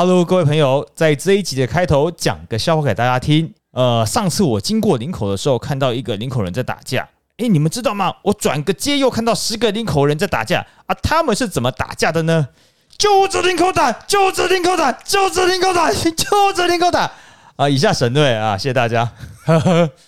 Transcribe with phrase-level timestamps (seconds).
[0.00, 3.52] Hello，各位朋友，在这一集的开头讲个笑话给大家听。
[3.72, 7.08] 呃，上次我经过林口的时候，看到一个林口人在打架。
[7.38, 8.14] 诶，你们知道吗？
[8.22, 10.94] 我转个街又看到十个林口人在打架啊！
[11.02, 12.46] 他们是怎么打架的呢？
[12.96, 17.10] 就是林口打，就是林口打，就是林口打，就是林口打
[17.56, 17.68] 啊！
[17.68, 19.10] 以下省略啊，谢谢大家。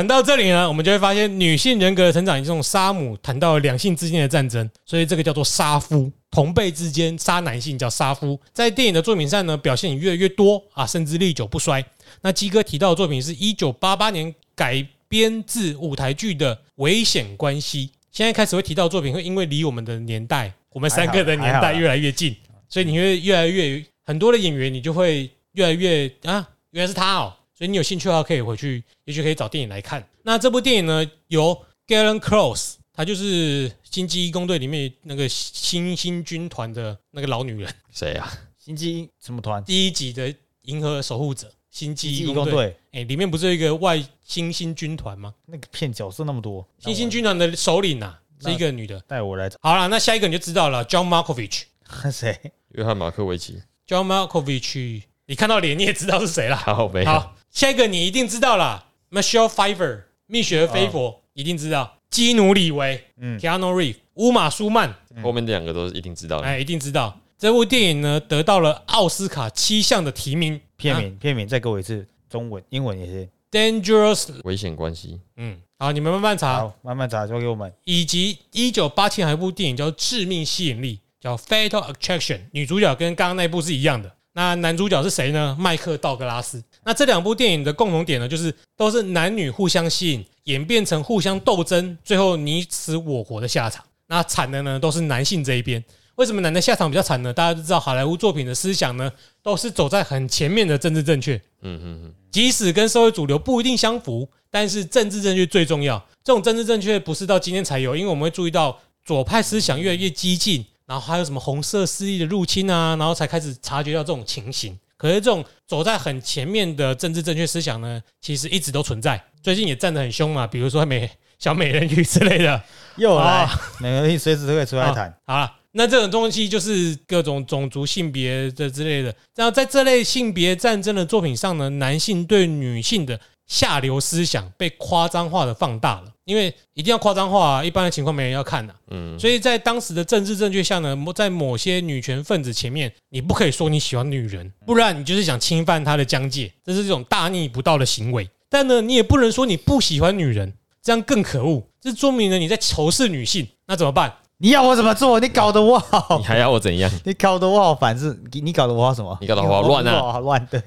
[0.00, 11.84] 谈到这里呢，我们就会发现女性人格的成长以这种杀母谈到了两性之间的战争，所以这个叫做杀夫，同辈之间杀男性叫杀夫，在电影的作品上呢表现也越来越多啊，甚至历久不衰。
[12.22, 22.34] 那鸡哥提到的作品是一九八八年改编自舞台剧的《危险关系》，现在开始会提到作品，会因为离我们的年代，我们三个的年代越来越近，
[22.70, 27.34] 所以你会越来越很多的演员，你就会越来越啊，原来是他哦。
[27.60, 30.02] 所以你有兴趣的话，可以回去，也许可以找电影来看。
[30.22, 37.70] 那这部电影呢，由 Galen Close，她就是《星际义工队》里面那个星星军团的那个老女人。
[37.92, 38.32] 谁呀？
[38.56, 39.62] 星际什么团？
[39.64, 42.74] 第一集的银河守护者，星际义工队。
[42.92, 45.34] 哎，里面不是有一个外星星军团吗？
[45.44, 48.98] 那个片角色那么多，星星军团的首领啊，是一个女的。
[49.00, 49.50] 带我来。
[49.60, 51.64] 好了，那下一个你就知道了，John Markovich。
[52.10, 52.52] 谁？
[52.70, 53.60] 约翰马克维奇。
[53.86, 56.56] John Markovich，你看到脸你也知道是谁了。
[56.58, 57.30] 好，没有。
[57.52, 64.92] 下一个你一定知道了，Michelle Pfeiffer，蜜雪儿菲佛一定知道，基努里维，嗯，Keanu Reeves，乌玛舒曼，
[65.22, 67.16] 后面这两个都是一定知道的，哎，一定知道。
[67.38, 70.60] 这部电影呢得到了奥斯卡七项的提名。
[70.76, 73.28] 片名，片名，再给我一次，中文、英文也是。
[73.52, 75.20] Dangerous， 危险关系。
[75.36, 77.72] 嗯，好，你们慢慢查，慢慢查，交给我们。
[77.84, 84.12] 以及一九八七还有一部电影叫《致命吸引力》，叫 Fatal Attraction，女主角跟刚刚那部是一样的。
[84.32, 85.56] 那男主角是谁呢？
[85.58, 86.62] 麦克道格拉斯。
[86.84, 93.84] 那这两部电影的共同点呢，就是都是男女互相吸引，演变成互相斗争，最后你死我活的下场。
[94.06, 95.84] 那惨的呢，都是男性这一边。
[96.16, 97.32] 为什么男的下场比较惨呢？
[97.32, 99.10] 大家都知道，好莱坞作品的思想呢，
[99.42, 101.34] 都是走在很前面的政治正确。
[101.62, 102.14] 嗯嗯嗯。
[102.30, 105.98] 即使跟社会主流不一定相符，但是政治正确最重要。
[106.22, 110.64] 这种政治正确不是到今天才有，因为我们会注意到左派思想越来越激进。
[110.90, 112.96] 然后还有什么红色势力的入侵啊？
[112.96, 114.76] 然后才开始察觉到这种情形。
[114.96, 119.22] 可是这种走在很前面的政治正确思想呢，其实一直都存在。
[119.40, 121.08] 最近也站得很凶嘛，比如说美
[121.38, 122.60] 小美人鱼之类的，
[122.96, 125.16] 又来美人鱼随时都可以出来谈。
[125.28, 129.14] 好了，那这种东西就是各种种族性别的之类的。
[129.36, 133.20] 然后在这类性别战争的作品上呢，男性对女性的。
[133.46, 138.74] 下流思想被夸张化的放大了，因为一定要夸张化，一般的情况没人要看的。
[138.90, 148.28] 嗯，所以在当时的政治正确下呢，在某些女权分子前面，你不可以说你喜欢女人，不然你就是想侵犯她的疆界，这是这种大逆不道的行为。
[148.48, 153.46] 但呢，你也不能说你不喜欢女人，这样更可恶，这说明了你在仇视女性。
[153.66, 154.12] 那怎么办？
[154.38, 155.20] 你要我怎么做？
[155.20, 156.90] 你搞得我好，你还要我怎样？
[157.04, 159.16] 你搞得我好烦，是你搞得我好什么？
[159.20, 160.60] 你搞得我好乱啊，好乱对。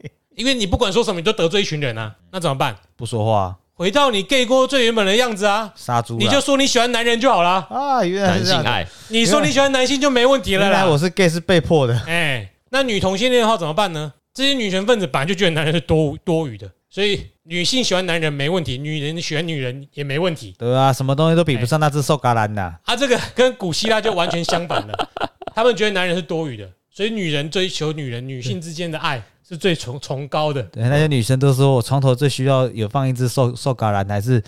[0.34, 2.76] 因为你不管说什么，你都得罪一群人啊，那怎么办？
[2.96, 8.04] 不说话，回到你 gay 过最原本的样子啊，杀猪，你就说你喜欢男人就好了啊。
[8.04, 10.64] 原来男性爱，你说你喜欢男性就没问题了。
[10.64, 11.96] 原来我是 gay 是被迫的。
[12.08, 14.12] 哎，那女同性恋的话怎么办呢？
[14.34, 20.52] 这些女权分子本来就觉得男人是多多余的，所以女性喜欢男人没问题，女人喜欢女人也没问题。
[20.58, 22.60] 对啊，什么东西都比不上那只瘦嘎兰的。
[22.82, 25.08] 啊，这个跟古希腊就完全相反了，
[25.54, 29.22] 他们觉得男人是多余的，所以女人追求女人，女性之间的爱。
[29.48, 30.62] 是最崇崇高的。
[30.64, 34.42] 对，那些女生都说我床头最需要有放一只瘦瘦嘎兰还是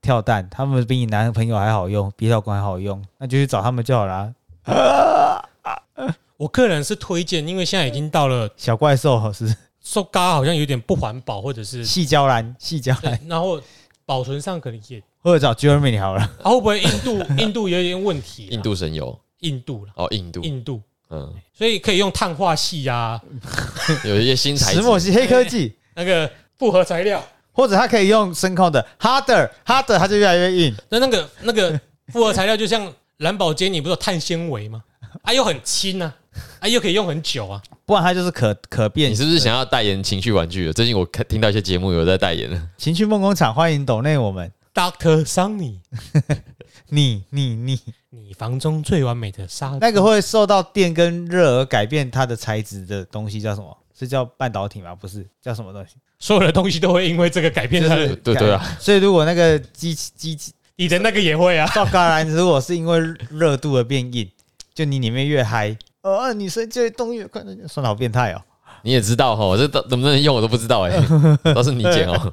[0.00, 4.32] 跳蛋，他们比你男朋友还好用，比老公还好用，那就去找他们就好了。
[6.38, 13.60] 我个人是推荐，因为现在已经到了小怪兽是瘦嘎，好像有点不环保，或者是细胶兰细胶兰，然后
[14.06, 16.26] 保存上可能也或者找 Jeremy 好了。
[16.42, 18.46] 会不会印度印度有点问题？
[18.50, 20.80] 印度神油，印度了哦，印度印度。
[21.10, 23.20] 嗯，所以可以用碳化系呀，
[24.04, 27.22] 有一些新材质，石墨烯黑科技，那个复合材料，
[27.52, 30.74] 或者它可以用声控的 harder harder，它就越来越硬。
[30.88, 34.82] 那那个那个复合材料就像蓝宝坚尼，不是有碳纤维吗？
[35.22, 36.14] 啊，又很轻啊，
[36.60, 39.10] 啊，又可以用很久啊，不然它就是可可变。
[39.10, 40.72] 你是不是想要代言情趣玩具？
[40.72, 44.50] 最近我看听到一些节目有在代言了，情趣梦工厂欢迎抖内我们。
[44.74, 45.78] Doctor Sunny，
[46.88, 47.80] 你你你
[48.10, 53.76] 你房中最完美的沙，那个会受到电跟热而改变它的材质的东西叫什么？
[53.98, 54.94] 是叫半导体吗？
[54.94, 55.94] 不是，叫什么东西？
[56.18, 61.66] 所有的东西都会因为这个改变它的，对对啊，所以如果那个机机器你的那个也会啊。
[61.74, 63.00] 到橄榄，如果是因为
[63.30, 64.30] 热度而变硬，
[64.74, 68.42] 就你里面越嗨，哦，女生就会动越快，那就算好变态哦。
[68.82, 70.92] 你也知道哈，我这到能不能用我都不知道哎，
[71.54, 72.32] 都是你剪哦。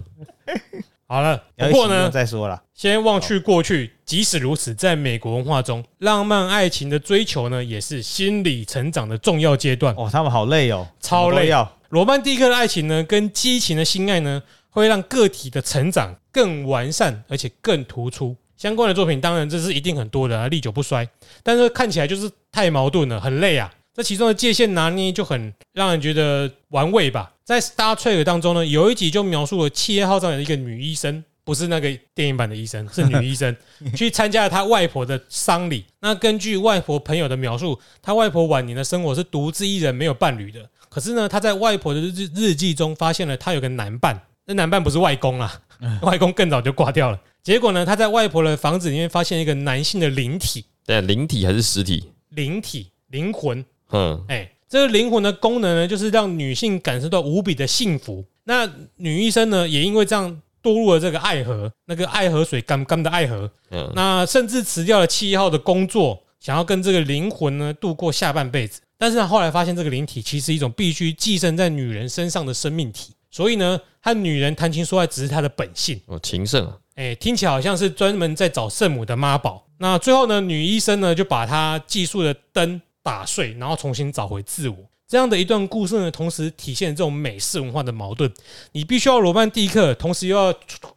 [1.14, 9.94] 好了，不过呢，再说了，先忘去过去，即使如此，在美国文化中，浪漫爱情的追求呢，也是心理成长的重要阶段。
[9.96, 18.36] 哦，他们好累哦，超累什么都要罗曼蒂克的爱情呢，跟激情的性爱呢，会让个体的成长更完善，而且更突出。
[18.58, 21.08] 相关的作品当然这是一定很多的啊，历久不衰。
[21.44, 23.72] 但是看起来就是太矛盾了，很累啊。
[23.94, 27.32] 这其中的界限拿捏就很让人觉得玩味吧。
[27.44, 33.56] 在《Star Trek》当中呢，有一集就描述了企业号上的一个女医生，不是那个电影版的医生，是女医生，
[33.96, 35.86] 去参加了她外婆的丧礼。
[36.00, 40.68] 那根据外婆朋友的描述，她外婆晚年的生活是独自一人，没有伴侣的。
[40.90, 45.62] 可是呢，她在外婆的日日记中发现了她有个男伴，那男伴不是外公啦，
[46.02, 47.20] 外公更早就挂掉了。
[47.44, 52.10] 结果呢，她在外婆的房子里面发现一个男性的灵体，对，灵体还是实体？
[52.30, 53.64] 灵体灵魂，
[53.94, 58.26] 嗯，哎，这个灵魂的功能呢，就是让女性感受到无比的幸福。
[58.44, 68.82] 那女医生呢，也因为这样堕入了这个爱河，那个爱河水干干的爱河，嗯，那甚至辞掉了七一号的工作，想要跟这个灵魂呢度过下半辈子。
[68.98, 76.00] 但是他后来发现，这个灵体其实一种必须寄生在女人身上的生命体，所以呢，和女人谈情说爱只是他的本性。
[76.06, 79.66] 哦，情圣啊，哎，听起来好像是专门在找圣母的妈宝。
[79.78, 84.78] 那最后呢，女医生呢就把她寄宿的灯打碎，然后重新找回自我。
[85.06, 88.32] 这样的一段故事呢，同时体现这种美式文化的矛盾。
[88.72, 90.52] 你必须要罗曼蒂克，同时又要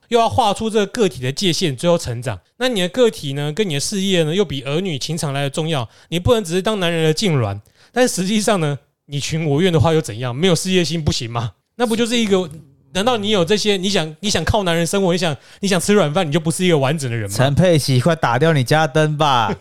[0.09, 2.39] 又要画出这个个体的界限，最后成长。
[2.57, 5.87] 那你的个体呢，跟你的事业呢，又比儿女情长来的重要。
[6.09, 7.61] 你不能只是当男人的痉挛，
[7.93, 10.35] 但实际上呢，你情我愿的话又怎样？
[10.35, 11.53] 没有事业心不行吗？
[11.75, 12.49] 那不就是一个？
[12.95, 13.77] 难道你有这些？
[13.77, 15.13] 你想你想靠男人生活？
[15.13, 16.27] 你想你想吃软饭？
[16.27, 17.37] 你就不是一个完整的人吗？
[17.37, 19.55] 陈佩琪，快打掉你家灯吧！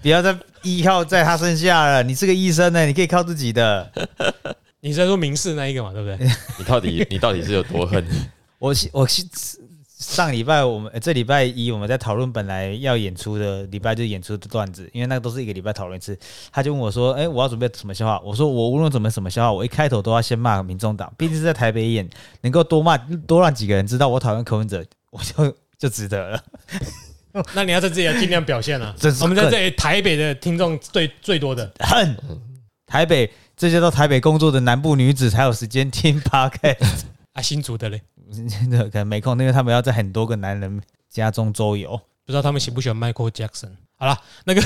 [0.00, 2.02] 不要再依靠在他身下了。
[2.02, 3.90] 你是个医生呢，你可以靠自己的。
[4.80, 5.92] 你是在说明示那一个嘛？
[5.92, 6.28] 对不对？
[6.58, 8.04] 你到底你到底是有多恨？
[8.58, 9.06] 我我
[9.98, 16.18] 上礼拜我们、呃这礼拜一我们在讨论本来要演出的礼拜就演出的段子，因为那个都是一个礼拜讨论一次。
[16.50, 22.10] 他就问我说：“哎、我要准备什么笑话？”我说：“我无论准备什么笑话，我一开头都要先骂民众党，毕竟是在台北演，
[22.40, 26.44] 能够多骂多让几个人知道我讨厌柯文哲，我就就值得了。
[27.54, 32.16] 那你要在这里要尽量表现啊 我们在这里台北的听众最最多的，恨
[32.86, 37.04] 台北，这些到台北工作的南部女子才有时间听 podcast。
[37.32, 38.02] 啊，新竹的嘞，
[38.48, 41.96] 真的可能没空，因为他们要在很多个男人家中周游。
[42.24, 43.70] 不知道他们喜不喜欢 Michael Jackson。
[43.96, 44.60] 好了，那个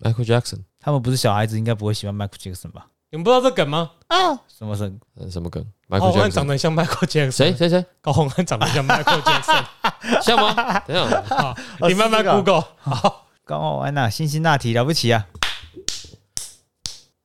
[0.00, 2.86] Michael Jackson，他们不是小孩子，应该不会喜欢 Michael Jackson 吧？
[3.10, 3.90] 你们不知道这梗吗？
[4.06, 4.92] 啊，什么是？
[5.16, 7.54] 呃什么梗高？Michael 洪安长得像 Michael Jackson，谁？
[7.54, 9.64] 谁谁高洪安长得像 Michael Jackson。
[10.22, 10.80] 像吗？
[10.80, 11.56] 等一下，好，
[11.88, 12.64] 你慢慢 Google。
[12.78, 15.26] 好高傲安娜，辛辛那提了不起啊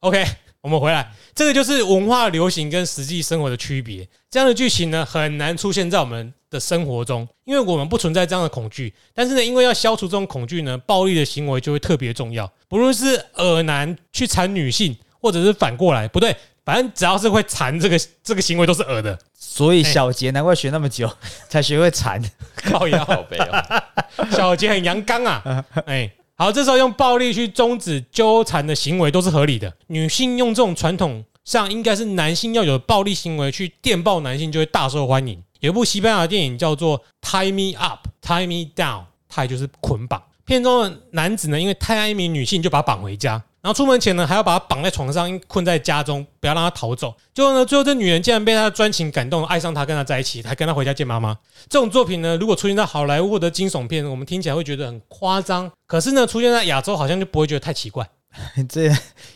[0.02, 0.26] ！，OK，
[0.62, 4.08] 我们回来，这个就是文化流行跟实际生活的区别。
[4.30, 8.94] 这样的剧情呢，很难出现在我们的生活中，因为我们不存在这样的恐惧。
[9.14, 12.50] 但是呢，因为要消除这种恐惧呢，暴力的行为就会特别重要。
[12.68, 16.36] 不论是恶男去缠女性，或者是反过来，不对，
[16.66, 19.18] 反正只要是会缠这个这个行为都是恶的。
[19.34, 21.12] 所以小杰难怪学那么久，
[21.50, 22.22] 才学会缠。
[22.56, 23.84] 靠腰，好悲哦。
[24.32, 26.12] 小杰很阳刚啊，哎。
[26.36, 29.74] 好，这时候用暴力去终止纠缠的行为都是合理的。
[29.88, 35.44] 女性用这种传统上应该是男性要有的暴力行为去电爆男性，就会大受欢迎。
[35.60, 40.24] 有一部西班牙的电影叫做《Tie Me Up, Tie Me Down》，tie 就是捆绑。
[40.46, 47.14] 片中的男子呢，因为太爱一名女性，就把她绑回家，然后出门前呢，还要把她绑在床上，困在家中，不要让她逃走。
[47.34, 51.38] 结果呢，最后这女人竟然被他的专情感动，爱上他，跟他在一起，还跟他回家见妈妈。
[51.68, 55.70] 这种作品呢，如果出现在好莱坞或者惊悚片，我们听起来会觉得很夸张。
[55.86, 58.08] 可是呢，出现在亚洲好像就不会觉得太奇怪。
[58.70, 58.90] 这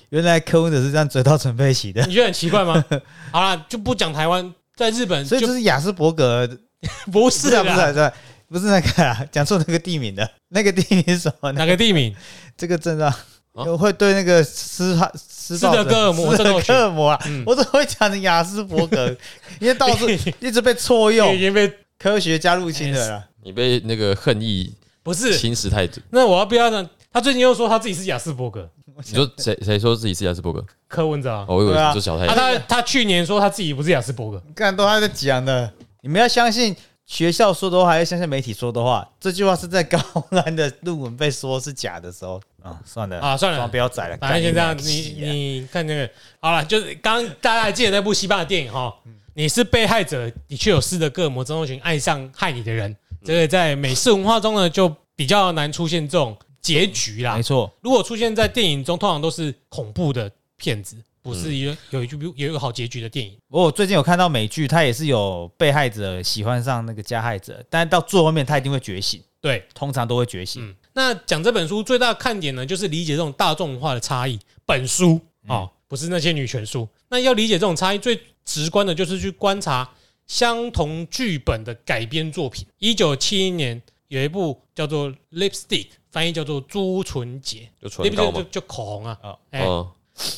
[0.10, 2.84] 原来柯文哲是这样追到陈佩琪的，你觉得很奇怪吗？
[3.34, 6.48] 好啦，就不讲台湾，在日本所以就这是雅斯伯格，
[7.12, 8.14] 不是是啊，不是啊，不是啊
[8.50, 11.60] 不是那个啊，讲错那个地名的，那个地名是什么呢？
[11.60, 12.16] 哪个地名？
[12.56, 13.12] 这个症状
[13.54, 19.16] 啊会对那个施哈施斯德哥尔摩斯德症候群哥尔摩啊嗯，我怎么会讲成雅斯伯格？
[19.60, 20.08] 因为到处
[20.40, 23.24] 一直被错用已，经被科学家入侵的了。
[23.44, 25.38] 你被那个恨意不是。
[25.38, 26.02] 侵蚀太多。
[26.10, 26.90] 那我要不要呢？
[27.12, 28.68] 他最近又说他自己是雅斯伯格，
[29.06, 30.66] 你说谁谁说自己是雅斯伯格？
[30.88, 31.46] 柯文哲啊。
[31.48, 32.36] 哦，我以为对啊啊，是小太阳。
[32.36, 39.08] 他他去年说他自己不是雅斯伯格，看都还在讲的，你们要相信学校说的话，还要相信媒体说的话。
[39.20, 40.00] 这句话是在高
[40.44, 48.92] 安的论文被说是假的时候，啊，算了啊算了不要宰了，反正先这样，干你你看这个好了，就是刚刚大家还记得那部西班牙电影哈，
[49.36, 57.36] 你是被害者，的确有斯德哥尔摩症候群爱上害你的人，这个在美式文化中呢就比较难出现这种结局啦。
[57.36, 57.44] 没。
[57.44, 63.38] 错，如果出现在电影中，通常都是恐怖的片子，不是一个有一句有一个好结局的电影。
[63.50, 70.66] 我最近有看到美剧，它也是有被害者喜欢上那个加害者，但是到最后面他一定会觉醒，对，通常都会觉醒。
[70.66, 74.40] 嗯，那讲这本书最大的看点呢，就是理解这种大众文化的差异。
[74.66, 76.88] 本书哦，不是那些女权书。
[77.10, 79.90] 那要理解这种差异，最直观的就是去观察
[80.28, 82.66] 相同剧本的改编作品。
[82.78, 88.46] 一九七一年有一部叫做《Lipstick》，翻译叫做《朱唇洁就》就嘛。
[88.52, 89.18] 就口红啊。
[89.52, 89.92] 哦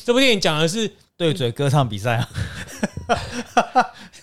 [0.04, 2.28] 这部电影讲的是对嘴歌唱比赛啊，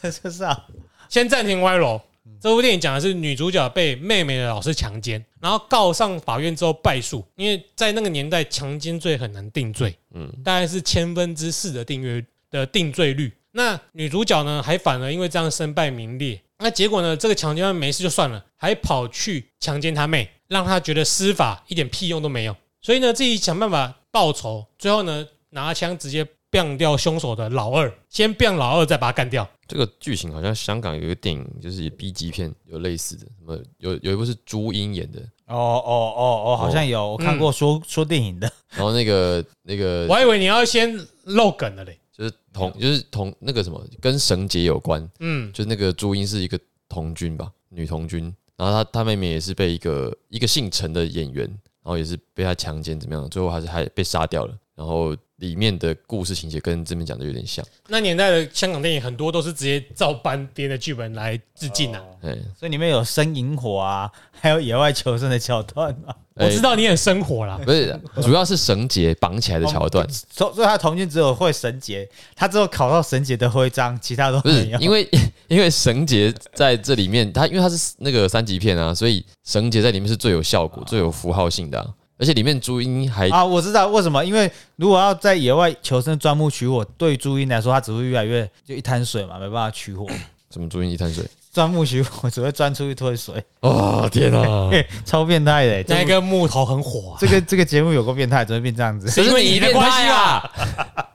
[0.02, 0.66] 就是啊，
[1.08, 2.02] 先暂停歪楼。
[2.44, 12.22] 这部电影讲的是女主角被妹妹的老师强奸，然后告上法院之后败诉，因为在那个年代强奸罪很难定罪，嗯大概是千分之四的定约
[12.52, 13.32] 的定罪率。
[13.54, 16.38] 那女主角呢，还反而因为这样身败名裂。
[16.58, 22.54] 那结果呢，这个强奸犯没事就算了，还跑去强奸他妹，让他觉得司法一点屁用都没有。
[22.82, 29.50] 所以呢，自己想办法报仇，最后呢，拿枪直接 biang 掉凶手的老二，先 biang 老二，再把他干掉。
[29.68, 41.98] 这个剧情好像香港有一个电影，就是 B 级片有类似的，什么有有一部是朱茵演的，哦哦哦哦，好像有我看过说说电影的，然后那个那个我还以为你要先露梗了嘞。
[42.16, 62.00] 就是同就是同那个什么跟绳结有关，嗯，就那个朱茵是一个童军吧，女童军，然后她她妹妹也是被一个一个姓陈的演员，然后也是被他强奸怎么样，最后还是还被杀掉了，然后里面的故事情节跟这边讲的有点像，那年代的香港电影很多都是直接照搬别人的剧本来致敬啊。
[62.00, 62.16] 哦。
[62.24, 66.16] 哎、所以里面有生萤火啊，还有野外求生的桥段嘛。
[66.36, 74.80] 我知道你很生活啦，不是，主要是绳结绑起来的桥段，所所以他童军只有会绳结，他只有考到绳结的徽章，其他都不是没有。
[74.80, 75.08] 因为
[75.48, 90.06] 因为绳结在这里面，它因为它是那个三级片啊，所以绳结在里面是最有效果、最有符号性的、啊，而且里面朱茵还啊，我知道为什么，因为如果要在野外求生钻木取火，对朱茵来说，它只会越来越就一滩水嘛，没办法取火。
[90.52, 94.70] 什么朱茵一滩水，钻木取火只会钻出一滩水， 哦天啊！
[94.72, 97.18] 嘿 超变态的、这那个木头很火啊。
[97.20, 99.10] 这个这个节目有个变态，怎么会变这样子？
[99.10, 100.52] 是因为你的关系啊，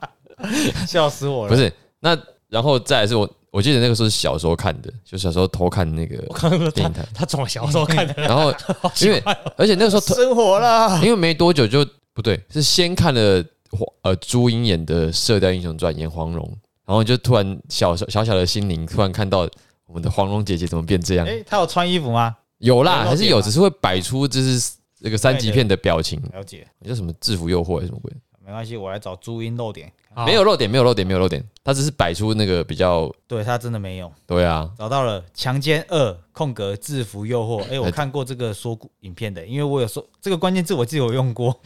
[0.85, 1.49] 笑死我了！
[1.49, 2.17] 不是，那
[2.49, 8.53] 然后再来是我，我记得那个时候是小时候看的，就小时候偷看那个我刚刚说他电影台，他从我小时候看的， 然后
[9.01, 9.21] 因为。
[9.57, 19.49] 而且那个时候偷生活啦，因为没多久就不对，是先看了黄呃朱茵演的《射雕英雄传》演黄蓉，然后就突然小小小小的心灵突然看到
[19.85, 22.35] 我们的黄蓉姐姐怎么变这样，哎、她有穿衣服吗？
[22.59, 28.11] 有啦，还是有，只是会摆出就是那个三级片的表情，了解，叫什么制服诱惑还是什么鬼？
[28.45, 29.91] 没关系，我来找朱茵露点。
[30.13, 30.25] 好。
[30.25, 34.11] 没有漏点，没有漏点，没有漏点，他只是摆出那个比较对他真的没有。
[34.25, 37.63] 对啊，找到了强奸二空格制服诱惑。
[37.71, 41.59] 哎、我看过这个说影片的，因为我有说这个关键字我自己有用过。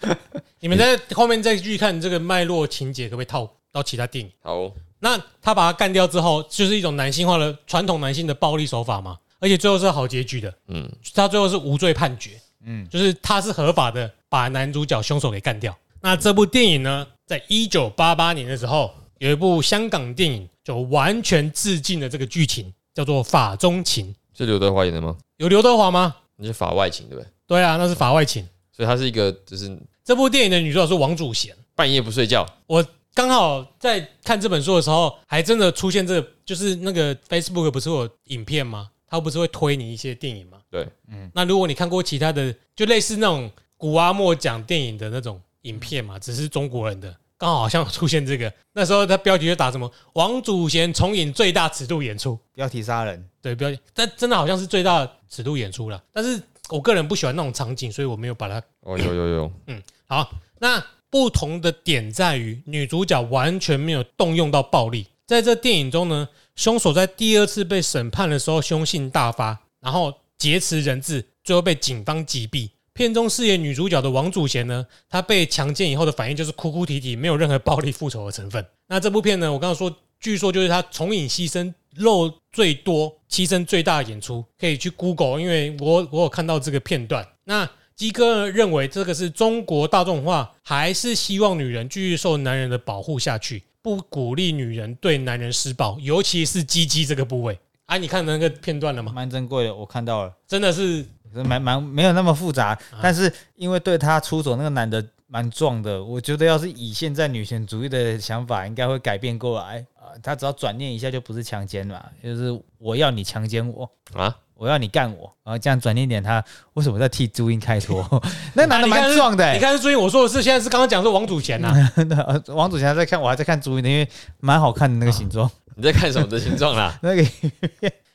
[0.60, 4.30] 你们在后面再去看这个脉络情节，可不可以套到其他电影？
[4.42, 4.54] 好。
[4.54, 12.32] 哦，那他把他干掉之后，就是一种男性化的传统男性的暴力手法嘛，而且最后是好结局的，嗯，他最后是无罪判决，
[12.66, 15.74] 嗯，就是他是合法的把男主角凶手给干掉。
[16.02, 25.16] 那这部电影呢，在一九八八年的时候，有一部香港电影就完全致敬了这个剧情，叫做《法中情》，是刘德华演的吗？
[25.36, 26.16] 有刘德华吗？
[26.34, 27.30] 那是法外情对不对？
[27.46, 28.44] 对啊，那是法外情。
[28.72, 31.56] 所以他是一个就是这部电影的女主角是王祖贤。
[31.76, 32.84] 半夜不睡觉，我
[33.14, 38.90] 刚好在看这本书的时候，还真的出现这个，就是那个 Facebook 不是有影片吗？
[39.06, 40.58] 它不是会推你一些电影吗？
[40.68, 48.52] 对，嗯那如果你看过其他的，就类似那种古阿莫讲电影的那种影片嘛，只是中国人的，刚好好像出现这个。
[48.72, 56.02] 那时候他标题就打什么“王祖贤重演最大尺度演出标题杀人，”，对标题，但真的好像是最大尺度演出了。
[56.12, 65.06] 但是我个人不喜欢那种场景，所以我没有把它哦有有有，嗯好，那不同的点在于，女主角完全没有动用到暴力。
[65.26, 72.70] 在这电影中呢，凶手在第二次被审判的时候凶性大发，然后劫持人质，最后被警方击毙。
[73.00, 78.62] 片中饰演女主角的王祖贤呢，她被强奸以后的反应就是哭哭啼啼，没有任何暴力复仇的成分。
[78.88, 79.90] 那这部片呢，我刚刚说，
[80.20, 87.26] 据说就是她重影牺牲肉最多、牺牲最大的演出，可以去 Google，因为我我有看到这个片段。
[87.44, 87.66] 那
[87.96, 97.58] 基哥认为这个是中国大众化，还是希望女人继续受男人的保护下去，不鼓励女人对男人施暴，尤其是鸡鸡这个部位。
[97.86, 99.10] 啊，你看那个片段了吗？
[99.12, 100.32] 蛮珍贵的，我看到了。
[100.46, 101.04] 真的是
[101.44, 113.88] 蛮蛮没有那么复杂，但是因为对他出手那个男的蛮壮的，我觉得要是以现在女权主义的想法，应该会改变过来啊、他只要转念一下，就不是强奸嘛，就是我要你强奸我。
[114.12, 116.44] 啊，我要你干我，然后这样转念点，他
[116.74, 118.04] 为什么在替朱茵开脱？
[118.54, 121.68] 那男的蛮壮的、欸，你看是注意我说的是，现在是刚刚讲说王祖贤呐，
[122.26, 124.08] 啊王祖贤还在看，我还在看朱茵的，因为
[124.40, 126.98] 蛮好看的那个形状，你在看什么的形状啦？
[127.00, 127.24] 那个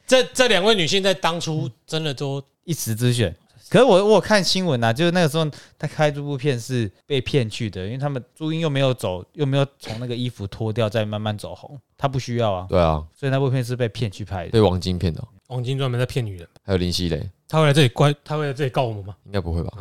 [0.06, 3.34] 这这两位女性在当初真的都一时之选。
[3.68, 14.52] 可是我我有看新闻啊，就是那个时候他开这部片是被骗去的，因为他们朱茵又没有走，又没有从那个衣服脱掉再慢慢走红，他不需要啊，对啊，所以那部片是被骗去拍的。
[14.52, 19.16] 被王晶骗的哦，王晶专门在骗女人，还有林熙蕾，他会来这里关，他会来这里告我们吗？
[19.26, 19.72] 应该不会吧？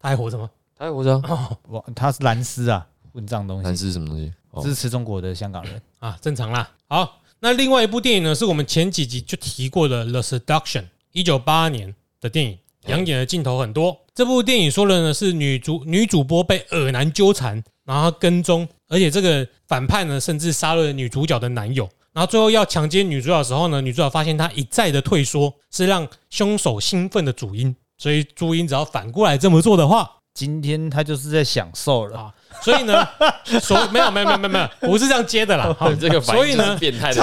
[0.00, 0.50] 他还活着吗？
[0.74, 1.56] 他还活着啊？
[1.68, 4.32] 哇，他是蓝丝啊，混账东男西，是什么东西？
[4.52, 5.80] 哦，支持中国的香港人。
[5.98, 6.70] 啊，正常啦。
[6.88, 10.82] 好，那另外一部电影呢，是我们前几集就提过的《The Seduction》，
[11.12, 13.94] 一九八二年的电影，养眼的镜头很多。
[14.14, 21.86] 这部电影说的呢是女主女主播被恶男纠缠，然后跟踪，而且这个反派呢甚至杀了女主角的男友。
[22.14, 33.06] 然后最后要强奸女主角的时候呢，女主角发现她一再的退缩是让凶手兴奋的主因，所以朱茵只要反过来这么做的话，今天他就是在享受了，啊，所以呢，
[33.60, 35.74] 所没有没有没有没有没有，不是这样接的啦。
[35.76, 37.20] 好 这个反应所以呢变态的，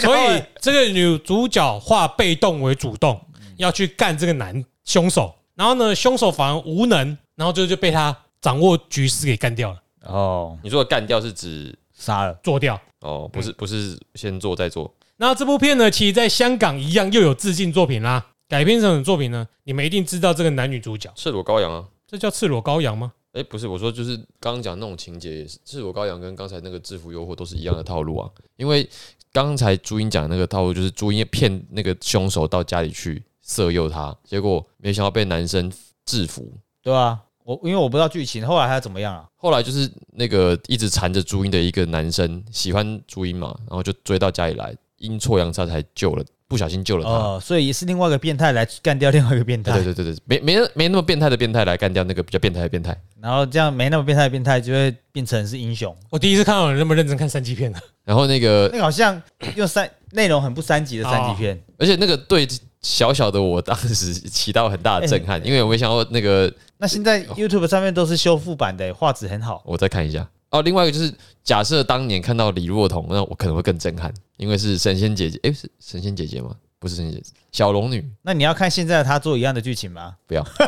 [0.00, 3.20] 所以这个女主角化被动为主动，
[3.62, 12.34] 要去干这个男凶手，然后呢，凶手反而无能，然后就就被他掌握局势给干掉了，哦，你说的干掉是指杀了。
[12.42, 12.78] 做掉。
[13.00, 21.84] 哦，不是不是先做再做，那这部片呢，其实在香港一样又有致敬作品啦，改编成的作品呢，你们一定知道这个男女主角，赤裸羔羊啊。
[22.06, 23.12] 这叫赤裸羔羊吗？
[23.32, 28.30] 哎，不是，我说就是刚刚讲那种情节也是，赤裸羔羊跟刚才那个制服诱惑都是一样的套路啊。
[28.56, 28.88] 因为
[29.32, 35.70] 刚才朱茵讲的那个套路，就是朱茵骗那个凶手到家里去色诱他，结果没想到被男生
[36.06, 36.52] 制服。
[36.82, 39.24] 对啊，我因为我不知道剧情，后来他怎么样啊？
[39.36, 47.10] 后来就是那个一直缠着朱茵的一个男生喜欢朱茵嘛，然后就追到家里来，阴错阳差才救了，不小心救了他。
[47.10, 52.96] 哦，所以是另外一个变态来干掉另外一个变态，对对对对，没没没那么变态的变态来干掉那个比较变态的变态。
[53.20, 55.96] 然后这样没那么变态的变态就会变成是英雄。
[56.10, 59.20] 我第一次看到有人那么认真看三级片的，然后那个那个好像
[59.54, 62.46] 用三内容很不三级的三级片，而且那个对
[62.82, 69.62] 小小的我当时起到很大的震撼，因为我没想到那个那现在 YouTube 上面都是修复版的，画质很好。
[69.64, 70.60] 我再看一下哦。
[70.62, 71.12] 另外一个就是，
[71.44, 76.56] 假设当年看到李若彤，那我可能会更震撼，因为是神仙姐姐，诶，是神仙姐姐吗？
[76.80, 78.04] 不是神仙姐姐，小龙女。
[78.22, 80.16] 那你要看现在的他做一样的剧情吗？
[80.26, 80.44] 不要。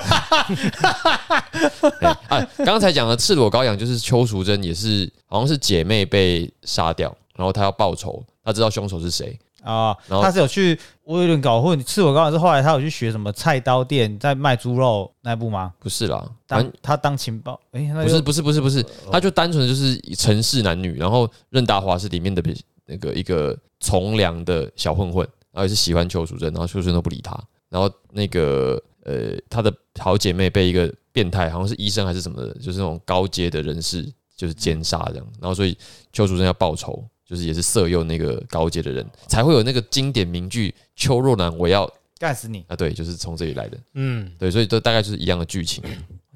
[2.00, 11.82] 哎啊，刚才讲的赤裸羔羊就是邱淑贞，也是好像是姐妹被杀掉，然后她要报仇，她知道凶手是谁，啊、然后他是有去，我有点搞混。
[11.82, 15.72] 赤裸羔羊是后来他有去学什么菜刀店，在卖猪肉那一部吗？
[15.78, 22.42] 不是啦，当他当情报，哎、那不是不是不是不是，他就单纯的就是城市男女，然后任达华是里面的
[22.86, 27.34] 那个一个从良的小混混，然后也是喜欢邱淑贞，然后邱淑贞都不理他，
[27.70, 35.74] 然后那个呃他的好姐妹被一个变态，好像是医生还是什么的，就是那种高阶的人士就是奸杀这样，然后所以
[36.12, 45.82] 邱淑贞要报仇，就是也是色诱那个高阶的人，才会有那个经典名句“邱若男我要干死你！”啊，对，就是从这里来的，嗯，对，所以都大概就是一样的剧情。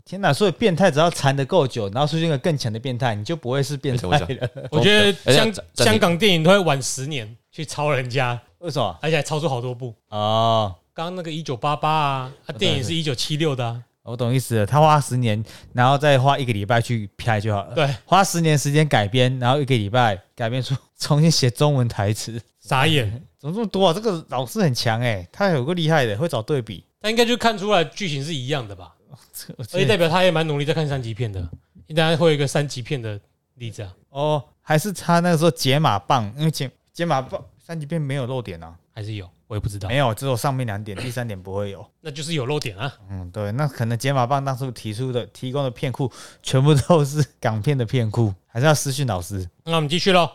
[0.04, 0.32] 天哪！
[0.32, 4.50] 所以变态只要缠得够久，然后出现一个更强的变态，你就不会是变态了。
[4.72, 8.98] 我觉得哎香香港电影都会晚十年去抄人家，为什么？
[9.02, 9.94] 而且还抄出好多部。
[10.08, 14.66] 哦，刚刚那个一九八八啊，他电影是一九七六的啊，我懂意思了。
[14.66, 15.42] 他花十年，
[15.72, 17.74] 然后再花一个礼拜去拍就好了。
[17.74, 23.24] 对，花十年时间改编，然后一个礼拜改编出重新写中文台词，傻眼。
[23.38, 23.92] 怎么这么多啊？
[23.94, 26.84] 这个老师很强哎、他有个厉害的，会找对比。
[27.00, 28.92] 他应该就看出来剧情是一样的吧，
[29.32, 31.48] 这而且代表他也蛮努力在看三级片的，
[31.86, 33.20] 应该会有一个三级片的
[33.54, 41.84] 例子啊，哦，还是他那个时候解码棒，因为解解码棒三级片没有漏点啊，还是有，我也不知道没，有，只有上面两点， 第三点不会有。
[42.02, 42.92] 那就是有漏点啊。
[43.10, 46.10] 嗯，对，那可能解码棒当初提出的提供的片库
[46.42, 49.48] 全部都是港片的片库， 还是要私讯老师。
[49.64, 50.30] 那我们继续喽。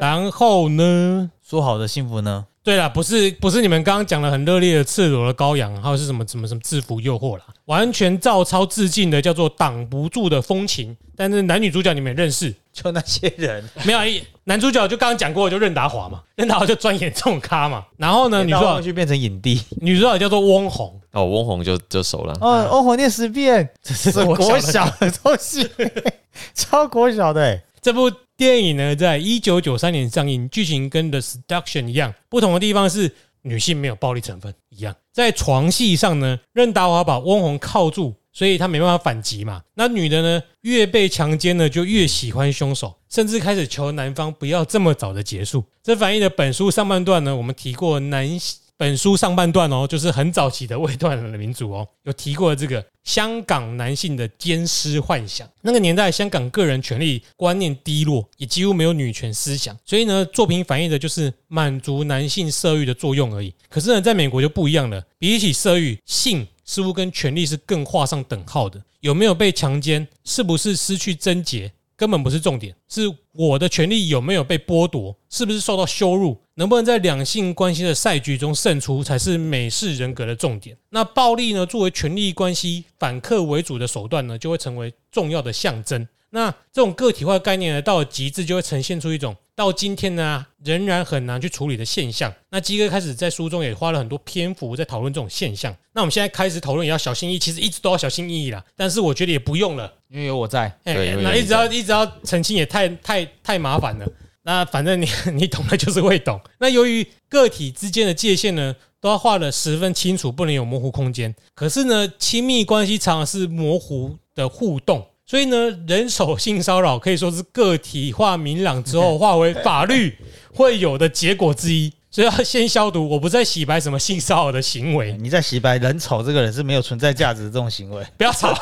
[0.00, 1.30] 然后呢？
[1.42, 2.46] 说好的幸福呢？
[2.62, 10.96] 对了，不是不是你们刚刚讲的很热烈的赤裸的羔羊，还有是什么什么什么制服诱惑啦，完全照抄致敬的叫做挡不住的风情。
[11.14, 17.84] 但是男女主角你们也认识，就那些人，没有一男主角就刚刚讲过，就任达华嘛， 任达华就专演这种咖嘛。
[17.96, 19.60] 然后呢，女主角到后面去变成影帝。
[19.80, 22.32] 女主角叫做翁虹，哦，翁虹就就熟了。
[22.40, 25.68] 哦，翁虹念十遍，这是国国小小的东西，
[26.54, 27.60] 超国小的、欸。
[27.82, 34.94] 这部电影呢，在一九九三年上映，剧情跟《The Seduction》一样，不同的地方是女性没有暴力成分一样。
[35.12, 39.62] 在床戏上呢，任达华把翁虹铐住，所以他没办法反击嘛。
[39.76, 45.64] 那女的呢，越被强奸呢，就越喜欢凶手，甚至开始求男方不要这么早的结束。
[45.82, 48.28] 这反映的本书上半段呢，我们提过男
[48.76, 55.48] 本书上半段哦，就是很早期的未断的民主哦，有提过这个香港男性的奸尸幻想。
[55.62, 63.54] 那个年代，香港个人权利观念低落，也几乎没有女权思想，所以呢，作品反映的就是满足男性色欲的作用而已。
[63.70, 68.82] 可是呢，在美国就不一样了，比起色欲，性似乎跟权力是更画上等号的。
[69.00, 71.72] 有没有被强奸，是不是失去贞洁？
[71.96, 80.76] 根本不是重点，是我的权利有没有被剥夺，是不是受到羞辱，能不能在两性关系的赛局中胜出，才是美式人格的重点。
[80.90, 86.06] 那暴力呢，作为权力关系反客为主的手段呢，就会成为重要的象征。
[86.28, 92.32] 那这种个体化概念呢，到了极致，就会呈现出一种到今天呢仍然很难去处理的现象。
[92.50, 95.74] 那基哥开始在书中也花了很多篇幅在讨论这种现象。
[95.94, 98.62] 那我们现在开始讨论也要小心翼翼，其实一直都要小心翼翼啦。
[98.76, 99.92] 但是我觉得也不用了。
[100.08, 104.06] 因为有我在，那一直要一直要澄清也太太太麻烦了。
[104.42, 106.40] 那反正你 你懂的就是会懂。
[106.58, 111.34] 那由于个体之间的界限呢，都要画的十分清楚，不能有模糊空间。
[111.54, 120.16] 可是呢，亲密关系常常是模糊的互动，所以呢，人手性骚扰可以说是个体化明朗之后 化为法律
[120.54, 121.92] 会有的结果之一。
[122.08, 125.14] 所以要先消毒，我不再洗白什么性骚扰的行为。
[125.20, 128.02] 你在洗白人丑这个人是没有存在价值的这种行为。
[128.16, 128.56] 不要吵，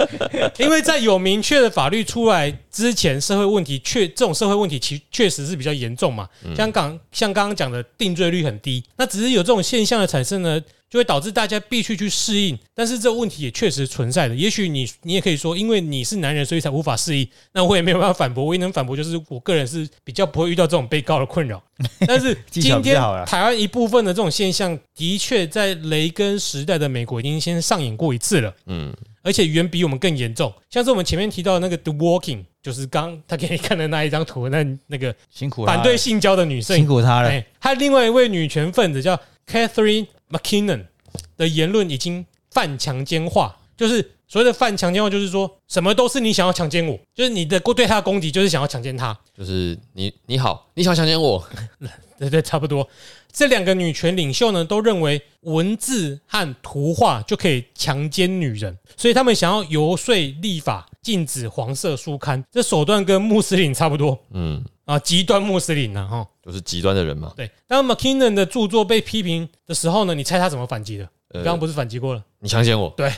[0.56, 6.26] 因为在有明确的法律出来之前，社会问题确这种社会问题其确实是比较严重嘛。
[6.56, 10.58] 香港像刚刚讲的定罪率很低，那只是有这种现象的产生呢，
[10.94, 12.56] 就会导致大家必须去适应。
[12.72, 14.34] 但是这个问题也确实存在的。
[14.36, 17.28] 也许你你也可以说，因为你是男人，所以才无法适应。
[17.52, 21.60] 那我也没有办法反驳，唯一能反驳就是我个人是比较不会遇到这种被告的困扰。
[22.06, 22.94] 但是今天
[23.26, 28.54] 台湾一部分的这种现象，的确在雷根时代的美国已经先上演过一次了。
[28.66, 30.54] 嗯，而且远比我们更严重。
[30.70, 37.28] 像是我们前面提到的那个 The Walking，就是刚他给你看的那一张图，那那个辛苦了反对性交的女生辛，苦他了。
[37.28, 40.86] 哎，还有另外一位女权分子叫 Catherine McKinnon
[41.36, 51.46] 的言论已经犯强奸化，就是所谓的犯强奸化，就是说什么都是你想要强奸我，就是你的对他的攻击就是想要强奸他，就是你你好，你想强奸我，
[52.18, 52.88] 对对，差不多。
[53.32, 62.42] 这两个女权领袖呢，都认为文字和图画就可以强奸女人，所以他们想要游说立法禁止黄色书刊。
[62.52, 66.26] 这手段跟穆斯林差不多嗯，啊，极端穆斯林呢，哈。
[66.44, 67.32] 就是极端的人嘛。
[67.34, 71.04] 对，当 McKinnon 的著作被批评的时候呢，你猜他怎么反击的？
[71.28, 72.22] 呃刚刚不是反击过了？
[72.38, 73.12] 你强奸我，对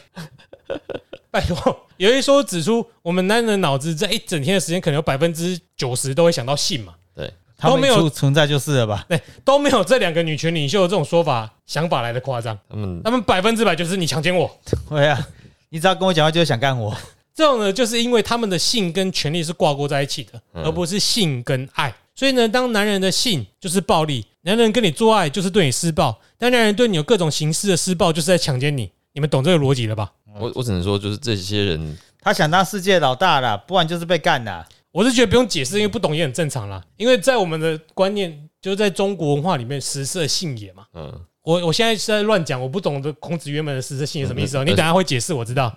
[1.31, 9.05] 拜托，有一说指出，我们男人的脑子在一整天的时间，可能有百分之九十都会想到性嘛，对，他们都没有存存在就是了吧？
[9.11, 12.57] 对，都没有这两个女权领袖的这种说法想法来的夸张。
[12.71, 14.49] 他们他们百分之百就是你强奸我，
[14.89, 15.29] 对啊，
[15.69, 16.97] 你只要跟我讲话，就是想干我。
[17.37, 21.95] 这种呢，就是因为他们的性跟权力是挂钩在一起的，嗯而不是性跟爱。
[22.15, 28.91] 所以呢，当男人的性就是暴力，男人跟你做爱就是对你施暴，当男人对你有各种形式的施暴，就是在强奸你。
[29.13, 30.11] 你们懂这个逻辑了吧？
[30.39, 34.67] 我我只能说，就是这些人，他想当世界老大了，不然就是被干啦。
[34.93, 36.83] 我是觉得不用解释，因为不懂也很正常啦。
[36.97, 40.85] 因为在我们的观念，就是在中国文化里面，食色性也嘛。
[40.95, 44.65] 嗯，我我现在是在乱讲，我不懂得孔子原本的食色性也什么意思哦。
[44.65, 45.75] 嗯 你等下会解释，我知道。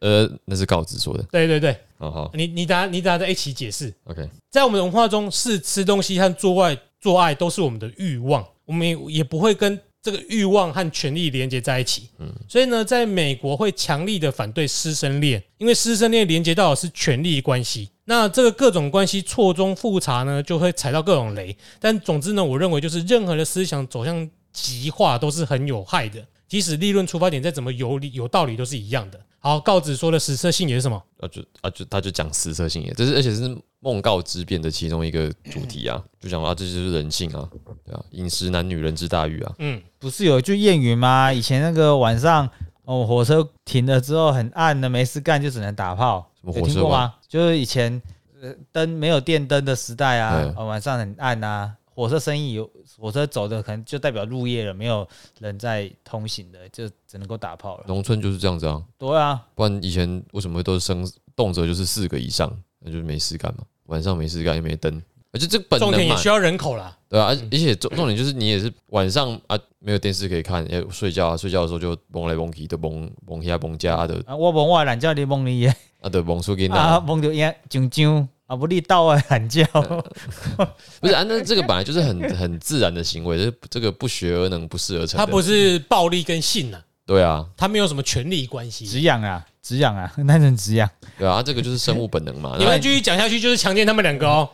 [0.00, 1.22] 哦，呃，那是告知说的。
[1.30, 3.92] 对对对，好好你你等下你等下再一起解释。
[4.04, 12.08] ，OK，在我们的文化中，是吃东西和做爱做爱都是我们的欲望，我们也也不会跟这个欲望和权力连接在一起。
[12.18, 17.90] 嗯所以呢，在美国会强力的反对师生恋，因为师生恋连接到的是权力关系。
[18.04, 21.54] 那这个各种关系错综复杂呢，就会踩到各种雷。
[21.78, 29.20] 但总之呢，我认为就是任何的思想走向极化都是很有害的，即使利润出发点再怎么有理有道理，都是一样的。
[29.40, 31.00] 好，告子说的实色性也是什么？
[31.20, 37.48] 啊就啊就他就讲实色性也，这是而且是梦告之辩的其中一个主题啊，就讲啊这就是人性啊，
[37.84, 41.32] 对啊，饮食男女人之大欲啊，嗯，不是有一句谚语吗？
[41.32, 42.50] 以前那个晚上
[42.84, 47.14] 哦，火车停了之后很暗的，没事干就只能打炮，什么有火车晚听过吗？
[47.28, 48.02] 就是以前
[48.42, 55.04] 呃灯没有电灯的时代啊嗯，哦晚上很暗啊，火车生意有火车走的可能就代表入夜了，没有
[55.40, 57.84] 人在通行的，就只能够打炮了。
[57.88, 66.96] 农村就是这样子啊，对啊，不然以前为什么都是生动辄就是四个以上，那就是没事干嘛，晚上没事干又没灯，而且这本重点也需要人口啦。
[67.08, 74.22] 对啊，而而且重重点就是你也是晚上啊没有电视可以看，要睡觉啊，睡觉的时候就蒙来蒙去，都蒙蒙下蒙家的。
[74.24, 79.62] 啊我蒙我懒觉你蒙你耶，啊的蒙出给啊那，蒙着烟炯炯，啊，不立到外喊叫，
[81.00, 85.18] 不是啊，那这个本来就是很很自然的行为，这这个不学而能，不事而成的。
[85.18, 88.86] 它不是暴力跟性啊，对啊，他没有什么权利关系。
[88.86, 90.88] 止痒啊，止痒啊，男人止痒。
[91.18, 92.56] 对啊，这个就是生物本能嘛。
[92.58, 94.48] 你们继续讲下去就是强奸他们两个哦。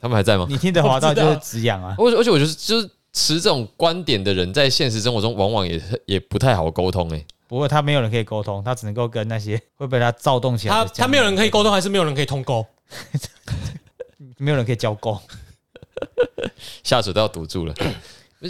[0.00, 0.46] 他们还在吗？
[0.48, 1.94] 你听得滑到就是止痒啊。
[1.98, 7.26] 而且而且我觉得就是持这种观点的人，在现实生活中往往也也不太好沟通诶。
[7.46, 10.84] 不过他没有人可以沟通，他只能够跟那些会被他躁动起来他。
[10.86, 12.64] 他没有人可以沟通，还是没有人可以通沟？
[14.38, 15.18] 没有人可以交沟，
[16.82, 17.74] 下水都要堵住了。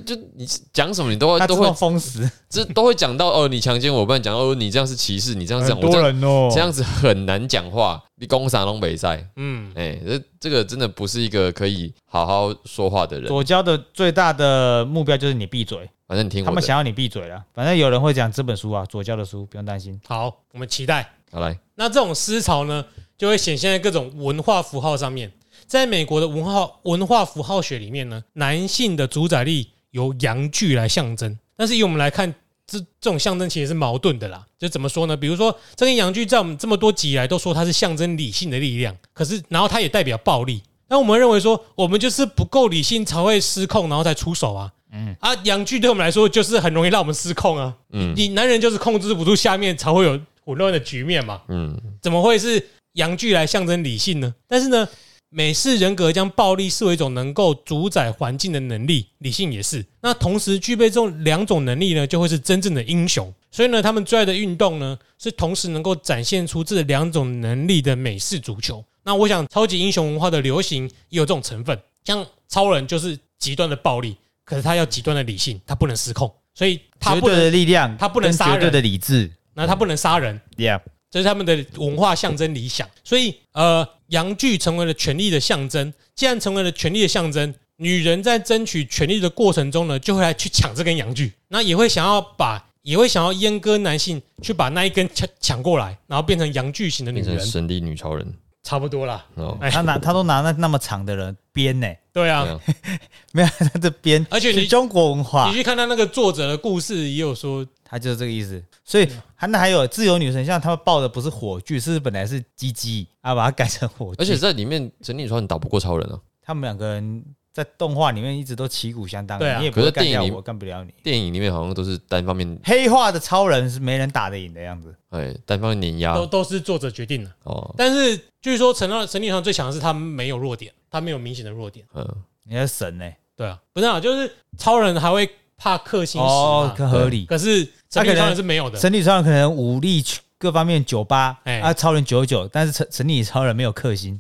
[0.07, 2.27] 就你讲什么，你都会都会封死。
[2.49, 8.03] 这都会讲到哦，你强奸我，不然讲哦，你这样是歧视，你这样讲，很多我这样人哦，这样子很难讲话。
[8.15, 13.29] 你攻啥东北赛，嗯，哎，这这个真的不是一个可以好好说话的人。
[13.29, 17.45] 左交的最大的目标就是你闭嘴，反正你听我的，他们想要你闭嘴了。
[17.53, 20.01] 反正有人会讲这本书啊，左交的书，不用担心。
[20.07, 21.07] 好，我们期待。
[21.31, 22.83] 好来，那这种思潮呢，
[23.23, 25.31] 就会显现在各种文化符号上面。
[25.65, 32.35] 在美国的文化文化符号学里面呢，男性的主宰力由阳具来象征，但是以我们来看，
[32.67, 34.45] 这这种象征其实是矛盾的啦。
[34.59, 35.17] 就怎么说呢？
[35.17, 40.61] 比如说，这根阳具在我们这么多集以来都说它是象征理性的力量，可是然后它也代表暴力。
[40.89, 44.73] 那我们认为说，我们就是不够理性才会失控，然后才出手啊。
[44.91, 47.73] 嗯啊，阳具对我们来说就是很容易让我们失控啊。
[47.93, 51.41] 嗯你男人就是控制不住下面才会有混乱的局面嘛。
[51.47, 52.59] 嗯，怎么会是
[52.95, 54.35] 阳具来象征理性呢？
[54.47, 54.89] 但是呢，
[55.29, 59.85] 美式人格将暴力视为一种能够主宰环境的能力，理性也是。
[60.01, 63.33] 那同时具备这种两种能力呢，就会是真正的英雄。
[63.51, 68.85] 所以呢，他们最爱的运动呢，是同时能够展现出这两种能力的美式足球。
[69.05, 79.31] 那我想，超级英雄文化的流行也有这种成分，像超人就是极端的暴力，可是他要极端的理性，他不能失控，所以他绝对的，力量，他不能杀人绝对的理智。
[79.55, 80.41] 那他不能杀人。
[80.57, 80.81] Yeah，
[81.12, 82.88] 这是他们的文化象征理想。
[83.05, 85.92] 所以，呃，阳具成为了权力的象征。
[86.14, 99.25] 既然成为了权力的象征，女人在争取权力的过程中呢，就会来去抢这根阳具，那也会想要把，也会想要阉割男性，去把那一根抢抢过来，然后变成阳具型的女人，变成神力女超人差不多啦。
[99.35, 102.61] 哦，哎他拿 他都拿那那么长的人编呢，对啊，对啊
[103.33, 108.62] 没有他的编，而且你是中国文化你，去看他那个作者的故事，也有说，他就是这个意思。
[108.85, 114.22] 所以还那还有自由女神像他们抱的不是火炬，是本来是鸡鸡啊，把它改成火炬。
[114.22, 116.18] 而且在里面神力女超人打不过超人啊。
[116.44, 119.59] 他们两个人在动画里面一直都旗鼓相当，对啊。
[119.59, 120.95] 你也不可是电影里会干掉我，干不了你。
[121.03, 126.15] 电影里面好像都是单方面，黑化的超人是没人打得赢的样子，哎，单方面碾压。
[126.15, 127.31] 都都是作者决定的。
[127.45, 131.85] 哦，但是据说神到神力上最强的是他没有弱点，他没有明显的弱点。
[131.95, 132.09] 嗯，
[132.45, 133.05] 你是神呢、
[133.37, 137.27] 对啊，不是啊，就是超人还会怕克星石哦嘛，，可合理。
[137.27, 138.79] 可是神力超人是没有的。
[138.79, 140.03] 神力超人可能武力
[140.38, 141.61] 各方面九八，哎。
[141.61, 144.19] 啊，超人九九，但是神神力超人没有克星，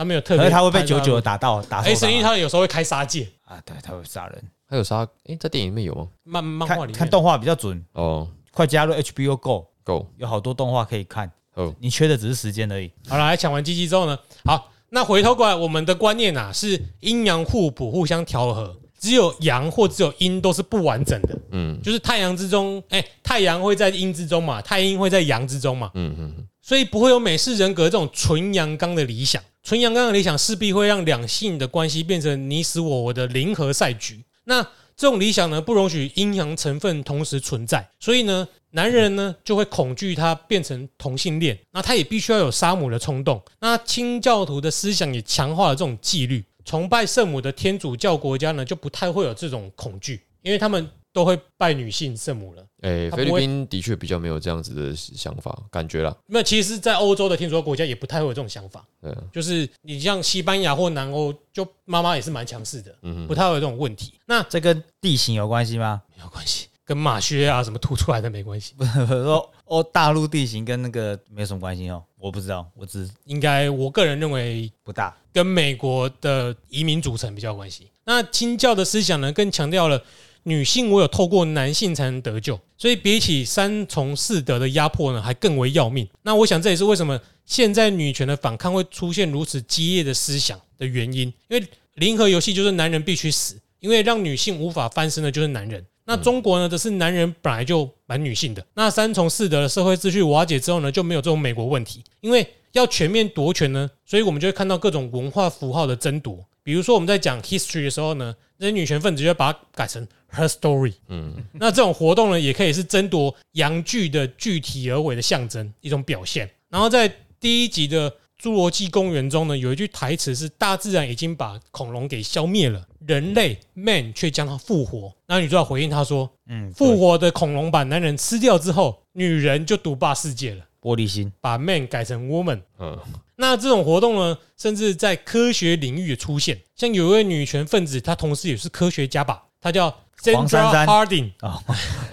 [0.00, 4.42] 他没有特别，可是他会被九九打到打受哎，伤神力超人有时候会开杀戒，啊，对，他会杀人。
[4.66, 6.08] 他有杀，哎，在电影里面有吗？
[6.24, 6.92] 漫漫画里面。
[6.92, 12.90] 看看动画比较准，哦，快加入 HBO Go，，Go，有好多动画可以看，哦，你缺的只是时间而已。
[13.10, 21.78] 好了，来抢完鸡鸡之后呢，好，那回头过来，我们的观念啊是阴阳互补，互相调和，只有阳或只有阴都是不完整的，嗯。
[21.82, 29.42] 就是太阳之中，哎，太阳会在阴之中嘛，太阴会在阳之中嘛，嗯嗯，所以不会有美式人格这种纯阳刚的理想。
[29.62, 34.24] 纯阳刚的理想势必会让两性的关系变成你死我活的零和赛局。
[34.44, 34.62] 那
[34.96, 43.42] 这种理想呢，不容许阴阳成分同时存在，所以呢，男人呢就会恐惧他变成同性恋，那他也必须要有杀母的冲动。
[43.60, 52.64] 那清教徒的思想也强化了这种纪律，崇拜圣母的天主教国家呢就不太会有这种恐惧，因为他们都会拜女性圣母了。
[52.82, 58.84] 哎，菲律宾的确比较没有这样子的想法，感觉啦，那其实，在欧洲的天主教国家也不太会有这种想法。
[59.02, 64.14] 对，就是你像西班牙或南欧，就妈妈也是蛮强势的，嗯不太会有这种问题。
[64.26, 66.00] 那这跟地形有关系吗？
[66.16, 68.72] 没有关系，跟马靴啊什么凸出来的没关系。
[68.78, 75.14] 不 是说哦，大陆地形跟那个没有什么关系哦，我不知道，我只应该我个人认为不大。
[75.32, 77.88] 跟美国的移民组成比较有关系。
[78.04, 80.02] 那清教的思想呢，更强调了
[80.44, 86.08] 女性唯有透过男性才能得救，所以比起三从四德的压迫呢，还更为要命。
[86.22, 95.84] 那我想这也是为什么现在女权的反抗会出现如此激烈的思想的原因，因为零和游戏就是男人必须死，因为让女性无法翻身的就是男人。
[96.06, 98.64] 那中国呢，则是男人本来就蛮女性的。
[98.74, 106.38] 那三从四德的社会秩序瓦解之后呢，就没有这种美国问题，因为要全面夺权呢，所以我们就会看到各种文化符号的争夺。
[106.64, 110.92] 比如说我们在讲 history 的时候呢，那些女权分子就把它改成 her story。
[111.08, 116.48] 嗯，那这种活动呢，也可以是争夺阳具的具体而为的象征，一种表现。
[116.68, 132.98] 然后在第一集的侏罗纪公园》中呢，有一句台词是：“大自然已经把恐龙给消灭了，人类 man 却将它复活。”那女主角回应他说嗯，：“复活的恐龙把男人吃掉之后，女人就独霸世界了，玻璃心，把 man 改成 woman。”嗯，
[133.36, 136.60] 那这种活动呢，甚至在科学领域也出现。
[136.76, 139.90] 像有一位女权分子，她同时也是科学家吧，她叫
[140.22, 141.30] Sandra 珊 Harding。
[141.40, 141.62] 哦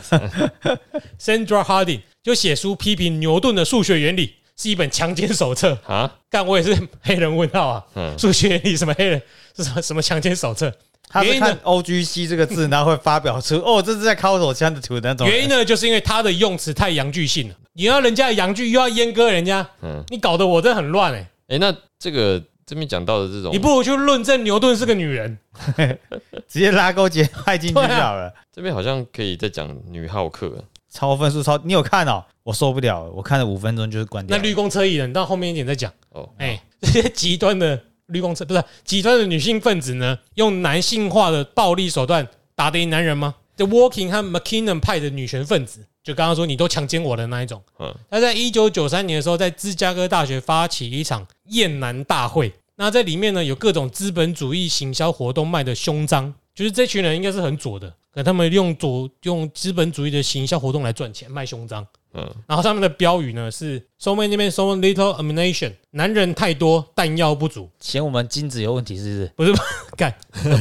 [1.19, 5.77] Sandra Harding 就写书批评牛顿的数学原理，是一本强奸手册。
[5.85, 7.85] 啊，干，我也是黑人问号啊！
[7.95, 9.21] 嗯，数学原理什么黑人
[9.55, 10.73] 是什么什么强奸手册？
[11.15, 15.27] 原因呢他是看 O G C 这个字， 然后会发表出哦，这是在敲手枪的图的那种。
[15.27, 17.55] 原因呢，就是因为他的用词太洋剧性了。
[17.73, 25.37] 你要人家的洋剧，又要阉割人家，嗯你搞得我这很乱哎、哎，那这个这边讲到的这种你，不如去论证牛顿是个女人。
[26.47, 28.33] 直接拉勾结派进去就好了。
[28.53, 32.23] 这边好像可以再讲女浩克，超分数超，你有看哦？
[32.43, 34.35] 我受不了了，我看了五分钟就是关掉。
[34.35, 35.91] 那绿公车艺人到后面一点再讲。
[36.11, 47.61] 哦，哎、这些极端的绿公车不是极端的女性分子呢，用男性化的暴力手段打得赢男人吗？The Walking 和 McKinnon 派的女权分子，就刚刚说你都强奸我的那一种。
[47.79, 52.53] 嗯他在一九九三年的时候，在芝加哥大学发起一场厌男大会。
[52.75, 61.85] 那在里面呢，有各种资本主义行销活动卖的胸章，就是这群人应该是很左的，可他们用左用资本主义的行销活动来赚钱，卖胸章。
[62.15, 67.69] 嗯，然后上面的标语呢是 “so many men, so little ammunition”，男人太多，弹药不足。
[67.79, 69.51] 嫌我们精子有问题是不是？
[69.51, 69.61] 不是
[69.95, 70.11] 干，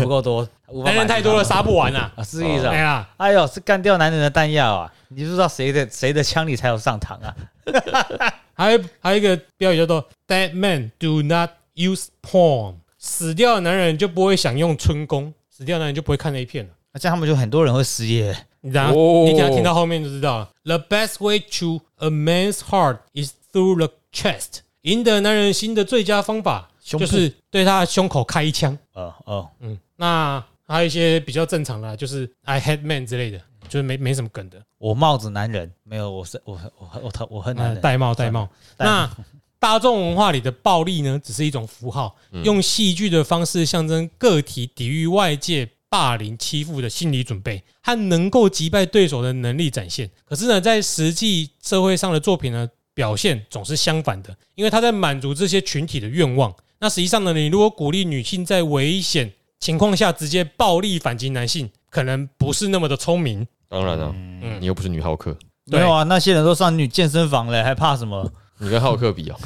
[0.02, 0.46] 不够多，
[0.84, 2.12] 男人太多了，杀不完啊！
[2.14, 2.72] 啊，是意思啊。
[2.74, 4.92] 哎呀，哎呦，是干掉男人的弹药啊！
[5.08, 7.34] 你就知道谁的谁的枪里才有上膛啊？
[8.52, 16.70] 还有还有一个标语叫做 “Dead men do not use porn”，死掉的男人就不会想用春宫，死掉的男人就不会看那一片了。
[16.96, 18.34] 那这样他们就很多人会失业。
[18.62, 20.50] 你等下，哦你等下听到后面就知道了。
[20.64, 24.60] The best way to a man's heart is through the chest。
[24.80, 28.78] 赢得男人心的最佳方法就是对他的胸口开一枪。
[28.94, 34.58] 哦哦，嗯，那还有一些比较正常的啊，就是 I hate man 之类的，就是没没什么梗的。
[34.78, 37.82] 我帽子男人没有，我是我我我我我恨男呃，人。
[37.82, 38.48] 戴帽戴帽。
[38.78, 39.10] 那
[39.58, 50.10] 大众文化里的暴力呢，只是一种符号，用戏剧的方式象征个体抵御外界霸凌欺负的心理准备和能够击败对手的能力展现。
[50.24, 56.54] 可是呢，在实际社会上的作品呢，表现总是相反的，因为他在满足这些群体的愿望。
[56.78, 63.46] 那实际上呢，你如果鼓励女性在危险情况下直接暴力反击男性，可能不是那么的聪明。
[63.68, 68.30] 当然了，嗯你又不是女浩克，没有啊，那些人都上女健身房了，还怕什么？
[68.58, 69.36] 你跟浩克比哦，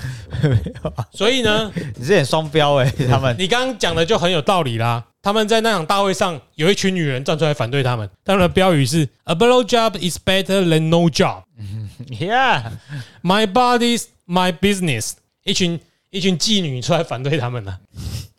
[1.12, 5.04] 所以呢，你这点双标哎， 他们你刚刚讲的就很有道理啦。
[5.22, 11.42] 他们在那场大会上有一群女人站出来反对他们，他们的标语是 “A blow job is better than no job”。
[12.08, 15.12] Yeah，My body's my business。
[15.44, 17.78] 一群一群妓女出来反对他们了。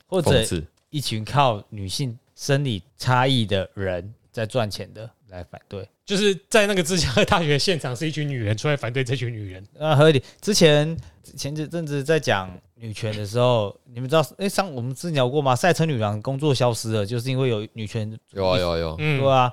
[0.08, 9.66] 或者讽刺，一群靠女性生理差异的人在赚钱的来反对，就是在那个芝加哥大学现场，是一群女人出来反对这群女人。
[9.80, 10.22] 啊，合理。
[10.42, 10.96] 之前
[11.36, 15.56] 前几阵子在讲女权的时候，你们知道，哎、上我们之前聊过吗？
[15.56, 18.96] 赛车女郎工作消失了，就是因为有女权，有啊有啊有啊。
[19.00, 19.52] 嗯对，啊，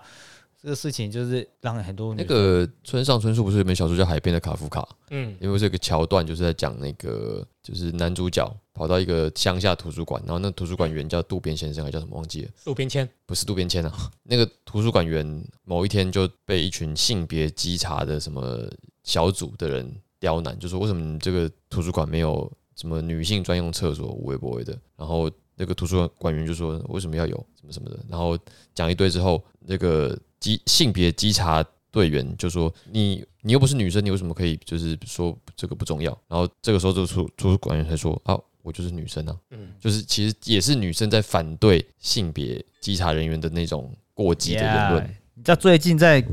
[0.61, 8.45] 这个事情就是让很多那个村上春树不是有一本小说叫《海边的卡夫卡》，嗯因为这个桥段就是在讲那个，就是男主角
[8.79, 13.09] 跑到一个乡下图书馆，然后那图书馆员叫渡边先生，还叫什么忘记了，渡边谦。
[13.27, 13.93] 不是渡边谦啊。
[14.23, 18.71] 那个图书馆员某一天就被一群性别稽查的什么
[19.03, 24.79] 小组的人刁难，就说为什么你这个图书馆没有什么女性专用厕所，无微不微的。
[24.97, 28.39] 然后那个图书馆员就说为什么要有什么什么的，然后
[28.73, 36.17] 讲一堆之后，那个稽性别稽查队员就说你你又不是女生，你为什么可以就是说这个不重要？
[36.29, 45.17] 然后这个时候这个图图书馆员才说啊，我就是女生啊，嗯，就是其实也是女生在反对性别稽查人员的那种过激的言论。
[45.35, 46.25] 你知道最近在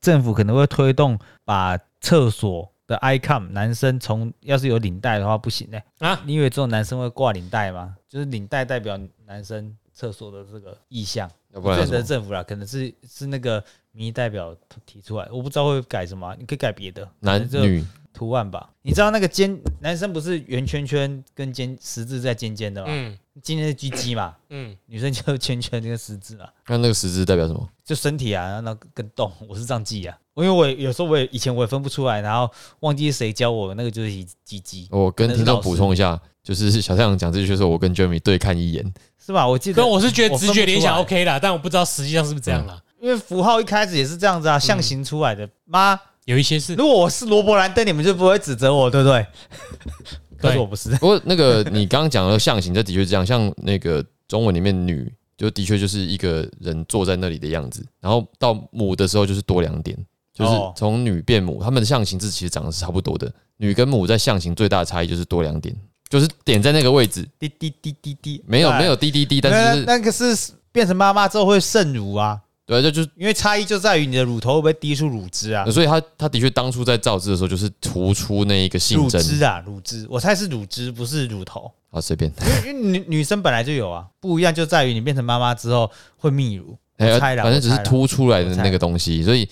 [0.00, 7.96] 政府可能会推动把厕所的 icon 男生从要是有领带的话不行呢、啊你以为这种男生会挂领带吗？
[8.08, 14.54] 就是领带代表男生厕所的这个意向，不然要什么得政府啦，可能是是那个民意代表
[14.84, 18.70] 提出来，我不知道会改什么啊，你可以改别的男女图案吧。
[18.82, 22.86] 你知道那个尖男生不是圆圈圈跟尖十字在尖尖的吗？
[22.90, 26.44] 嗯尖尖是鸡鸡嘛，嗯，女生就圈圈跟十字嘛。
[26.66, 27.66] 那那个十字代表什么？
[27.82, 30.14] 就身体啊，然后跟动，我是这样记啊。
[30.34, 32.50] 因为我有时候我也以前我也分不出来，然后
[32.80, 34.10] 忘记谁教我，那个就是
[34.44, 39.48] 鸡鸡，我跟听众补充一下，就是小太阳讲这句的时候，我跟 Jeremy 对看一眼，是吧？
[39.48, 42.78] 我记得但，我是觉得直觉联想 OK 啦，但我不知道实际上是不是这样啦。
[43.00, 45.48] 因为符号一开始也是这样子啊，象形出来的。
[45.64, 49.26] 妈，有一些是如果我是罗伯兰登，你们就不会指责我，对不对？
[50.38, 50.90] 可是我不是。
[50.96, 59.96] 不过那个你刚刚讲的象形，这的确是这样，像那个中文里面女，就的确就是一个人坐在那里的样子，然后到母的时候就是多两点，
[60.34, 60.72] 就是哦。
[60.76, 65.76] 从女变母，他们的象形字其实长得是差不多的，女跟母在象形最大的差异就是多两点，
[66.08, 68.80] 就是点在那个位置，滴滴滴滴滴，没有哎。
[68.80, 72.40] 没有滴滴滴，但是是那个是变成妈妈之后会渗乳啊，
[72.72, 73.10] 对，这就是。
[73.16, 75.64] 因为差异就在于你的乳头会不会滴出乳汁啊？
[75.70, 81.70] 所以他他的确当初在造字的时候，就是突出那一个性乳征汁啊，乳汁，我猜是乳汁，不是乳头。
[81.90, 89.46] 啊，随便，因为因为女女生本来就有啊，不一样就在于你变成妈妈之后会泌乳，我哎猜啦，反正只是凸出来的那个东西，所以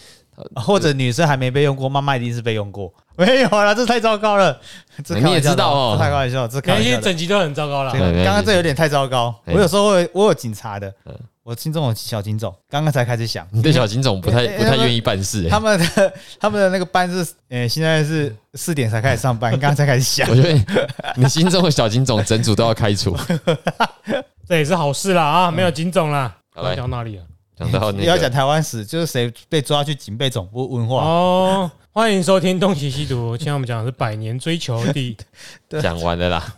[0.54, 2.90] 或者女生还没被用过，妈妈一定是被用过。
[3.18, 4.58] 没有啦，这太糟糕了。
[5.04, 7.02] 这你也开玩笑的知道哦这开玩笑，这开感觉玩笑的。
[7.02, 7.98] 整集都很糟糕了这。
[7.98, 9.34] 对个刚刚这有点太糟糕。
[9.44, 11.14] 哎我有时候会，我有警察的嗯，
[11.50, 15.48] 我心中有小警总，刚刚才开始想，你对小警总不太不太愿意办事、欸。
[15.48, 20.34] 他们的 他们的那个班是，呃，现在是四点才开始上班， 刚刚才开始想我。
[20.36, 20.52] 觉得
[21.16, 23.16] 你心中的小警总整组都要开除。
[24.46, 26.38] 这也是好事啦啊，没有警总啦。
[26.54, 27.24] 好来讲到哪里了？
[27.56, 31.02] 讲到那要讲，台湾史，就是谁被抓去警备总部问话。
[31.02, 33.34] 哦，欢迎收听《东邪西毒》。
[33.36, 35.16] 今天我们讲的是百年追求第
[35.68, 36.56] 对讲完了啦，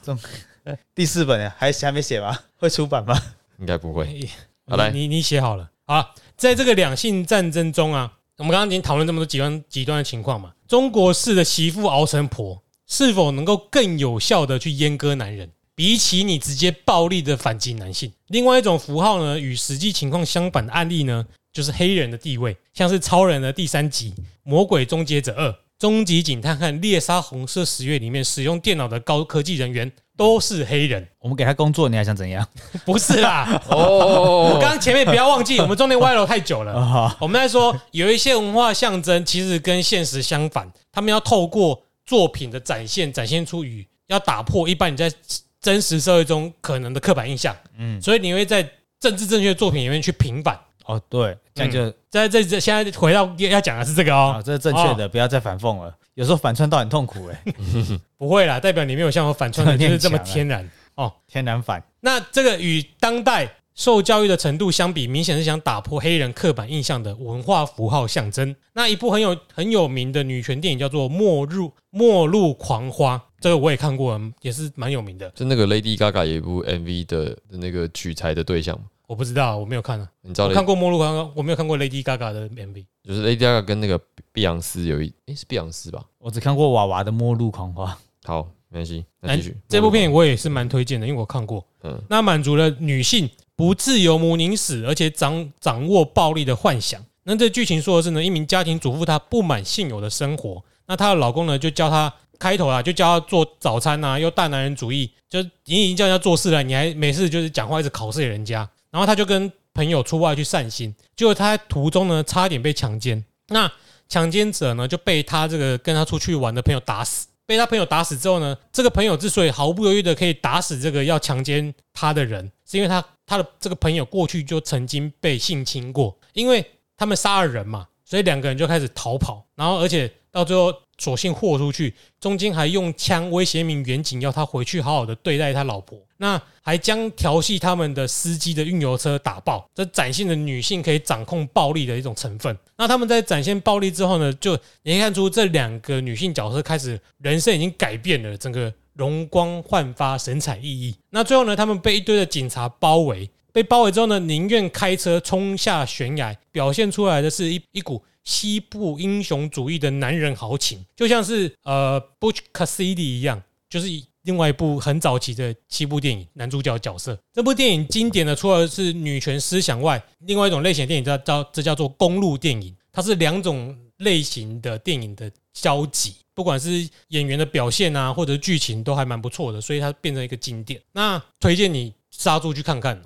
[0.94, 2.38] 第四本呢，还还没写吗？
[2.58, 3.18] 会出版吗？
[3.58, 4.28] 应该不会。
[4.66, 6.10] 好来你你你写好了啊。
[6.36, 15.50] 在这个两性战争中啊，我们刚刚已经讨论这么多极端极端的情况嘛，中国式的媳妇熬成婆，是否能够更有效的去阉割男人？
[15.74, 24.10] 比起你直接暴力的反击男性，另外一种符号呢，与实际情况相反的案例呢，就是黑人的地位，像是超人的第三集
[24.42, 25.48] 《魔鬼终结者二》
[25.78, 29.90] 《终极警探》和《猎杀红色十月》里面使用电脑的高科技人员
[30.22, 32.46] 都是黑人，我们给他工作，你还想怎样？
[32.86, 33.60] 不是啦。
[33.68, 33.74] 我
[34.54, 36.72] 哦，刚刚前面不要忘记，我们中间歪楼太久了。
[36.78, 45.12] 啊，我们在说有一些文化象征，其实跟现实相反，他们要透过作品的展现，展现出与要打破一般你在
[45.60, 47.56] 真实社会中可能的刻板印象。
[47.76, 48.62] 嗯，所以你会在
[49.00, 50.56] 政治正确的作品里面去平反。
[50.84, 55.92] 哦，对，这样就在这这现在回到要讲的是这个啊，哦，这是正确的，不要再反讽了。
[56.14, 57.44] 有时候反串到很痛苦，哎，
[58.18, 61.12] 不会啦，代表你没有像我反串的 就是这么天然哦。
[61.26, 61.82] 天然反。
[62.00, 68.54] 那这个与当代受教育的程度相比，明显是想打破黑人刻板印象的文化符号象征。
[68.74, 71.56] 那一部很有很有名的女权电影叫做《末日
[71.88, 75.30] 末路狂花》，这个我也看过，也是蛮有名的。
[75.30, 80.08] 就那个 Lady Gaga 有一部 MV 的的那个取材的对象嘛，我不知道，我没有看啊。
[80.22, 82.84] 你知道看过《末路狂花》，我没有看过 Lady Gaga 的 MV。
[83.02, 84.00] 就是 Lady Gaga 跟那个
[84.32, 86.04] 碧昂斯有一诶是碧昂斯吧？
[86.18, 87.86] 我只看过娃娃的《末路狂花》，
[88.24, 89.56] 好，没关系，那哎继续。
[89.68, 91.64] 这部片我也是蛮推荐的，因为我看过。
[91.82, 97.04] 嗯那满足了女性不自由母宁死，而且掌掌握暴力的幻想。
[97.24, 113.68] 那这剧情说的是呢，一名家庭主妇她不满现有的生活，那她的老公呢就教她开头啊，就教她做早餐啊，又大男人主义，就你已经叫人家做事了，你还每次就是讲话一直考试人家，然后他就跟朋友出外去散心，结果他在途中呢差点被强奸，那
[114.08, 117.26] 强奸者呢就被他这个跟他出去玩的朋友打死。
[117.44, 126.64] 被他朋友打死之后呢，这个朋友之所以毫不犹豫的可以打死这个要强奸他的人，是因为他他的这个朋友过去就曾经被性侵过，因为
[126.96, 142.56] 他们杀了人嘛，所以两个人就开始逃跑，然后而且到最后索性豁出去，中间还用枪威胁一名远警，要他回去好好的对待他老婆，那还将调戏他们的司机的运油车打爆，这展现了女性可以掌控暴力的一种成分。
[142.76, 144.52] 那他们在展现暴力之后呢，就
[144.82, 150.94] 你可以看出这两个女性角色开始人生已经改变了，整个容光焕发、神采奕奕。
[151.10, 163.88] 那最后呢，他们被一堆的警察包围，被包围之后呢，宁愿开车冲下悬崖，表现出来的是一一股西部英雄主义的男人豪情，就像是呃 Butch Cassidy 一样，就是
[164.22, 167.18] 另外一部很早期的西部电影男主角角色。
[167.32, 176.14] 这部电影经典的除了是女权思想外，另外一种类型的电影叫叫这叫做公路电影，它是两种类型的电影的交集。
[176.34, 180.80] 不管是演员的表现啊，或者是剧情都还蛮不错的，所以它变成一个经典。
[180.92, 183.02] 那推荐你杀猪去看看。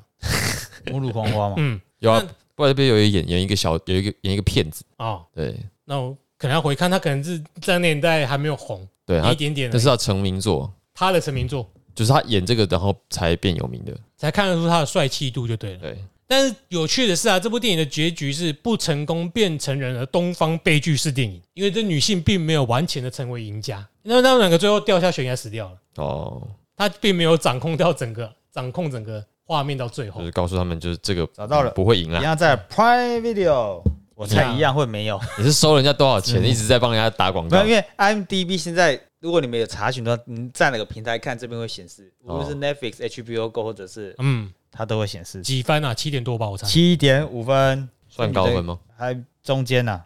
[0.92, 1.54] 《末路狂花》嘛。
[1.56, 2.24] 嗯，有啊
[2.56, 5.54] 那，不然这边有一演演一个小有一个演一个骗子，哦，对。
[5.84, 9.72] 那我可能要回看，他可能是在那年代还没有红，对，他一点点而已。
[9.72, 15.78] 这是他成名作，他的成名作，就是他演这个然后才变有名的，才看得出他的帅气度就对了。
[15.78, 15.96] 对，
[16.26, 26.42] 但是有趣的是啊，这部电影的结局是不成功变成人而东方悲剧式电影，因为这女性并没有完全的成为赢家，那他们两个最后掉下悬崖死掉了，哦，
[26.76, 30.32] 他并没有掌控掉整个掌控整个画面到最后就是。
[30.32, 33.80] 告诉他们就是这个找到了不会赢啊，一样在 Prime Video，
[34.14, 35.20] 我猜一样会没有。
[35.38, 45.40] 你是收人家多少钱，一直在帮人家打广告有，因，为 IMDB 现在如果你们有查询的话，你在哪个平台看，这边会显示，无论是哦 Netflix、HBO Go 或者是嗯，它都会显示。
[45.42, 45.94] 几分啊？
[45.94, 46.66] 七点多吧，我猜。
[46.66, 48.78] 七点五分，算高分吗？
[48.96, 50.02] 还中间呐、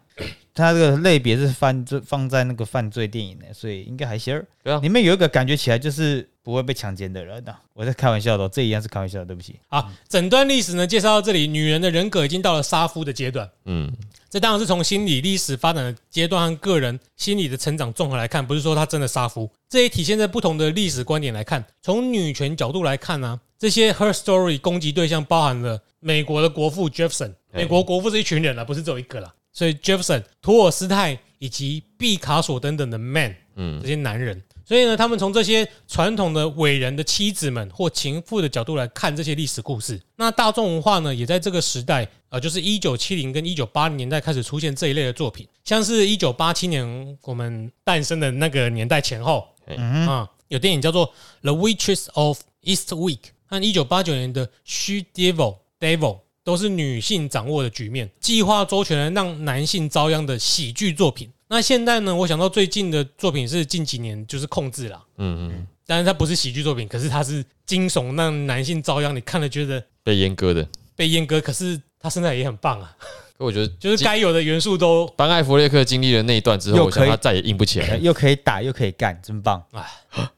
[0.53, 4.45] 它这个类别是犯罪放在那个犯罪电影的，所以应该还行儿。
[4.63, 9.55] 对啊里面有一个感觉起来就是不会被强奸的人呐、我在开玩笑的哦，这一样是开玩笑的，对不起。
[9.67, 13.49] 好，整段历史呢介绍到这里，女人的人格已经到了杀夫的阶段。
[13.65, 13.91] 嗯，
[14.29, 19.49] 这当然是从心理历史发展的阶段和个人心理的成长综合来看，不是说她真的杀夫。
[19.69, 21.63] 这也体现在不同的历史观点来看。
[21.81, 29.33] 从女权角度来看呢、这些 Her Story 攻击对象包含了美国的国父 Jefferson，哎美国国父是一群人啊，不是只有一个啦。
[29.53, 33.79] 所以 Jefferson、托尔斯泰以及毕卡索等等的 man，嗯。
[33.81, 34.41] 这些男人。
[34.63, 39.99] 所以呢，他们从这些传统的伟人的妻子们或情妇的角度来看这些历史故事。
[40.15, 51.05] 那大众文化呢，也在这个时代，呃，就是一九七零跟一九八零年代开始出现这一类的作品，像是一九八七年我们诞生的那个年代前后，嗯，啊、有电影叫做
[51.41, 55.97] 《The Waitress of Eastwick》和一九八九年的《She Devil Devil》，
[56.43, 61.29] 都是女性掌握的局面，计划周全的让男性遭殃的喜剧作品。
[61.47, 70.67] 那现在呢，我想到最近的作品是近几年就是控制啦，嗯嗯，但是它不是喜剧作品，可是它是惊悚让男性遭殃，你看了觉得被阉割的。
[70.95, 72.95] 被阉割，可是他身材也很棒啊，
[73.37, 77.97] 可我觉得 就是该有的元素都当艾弗列克经历了那一段之后，我想他再也硬不起来。
[77.97, 79.63] 又可以打又可以干，真棒！
[79.71, 79.83] 哎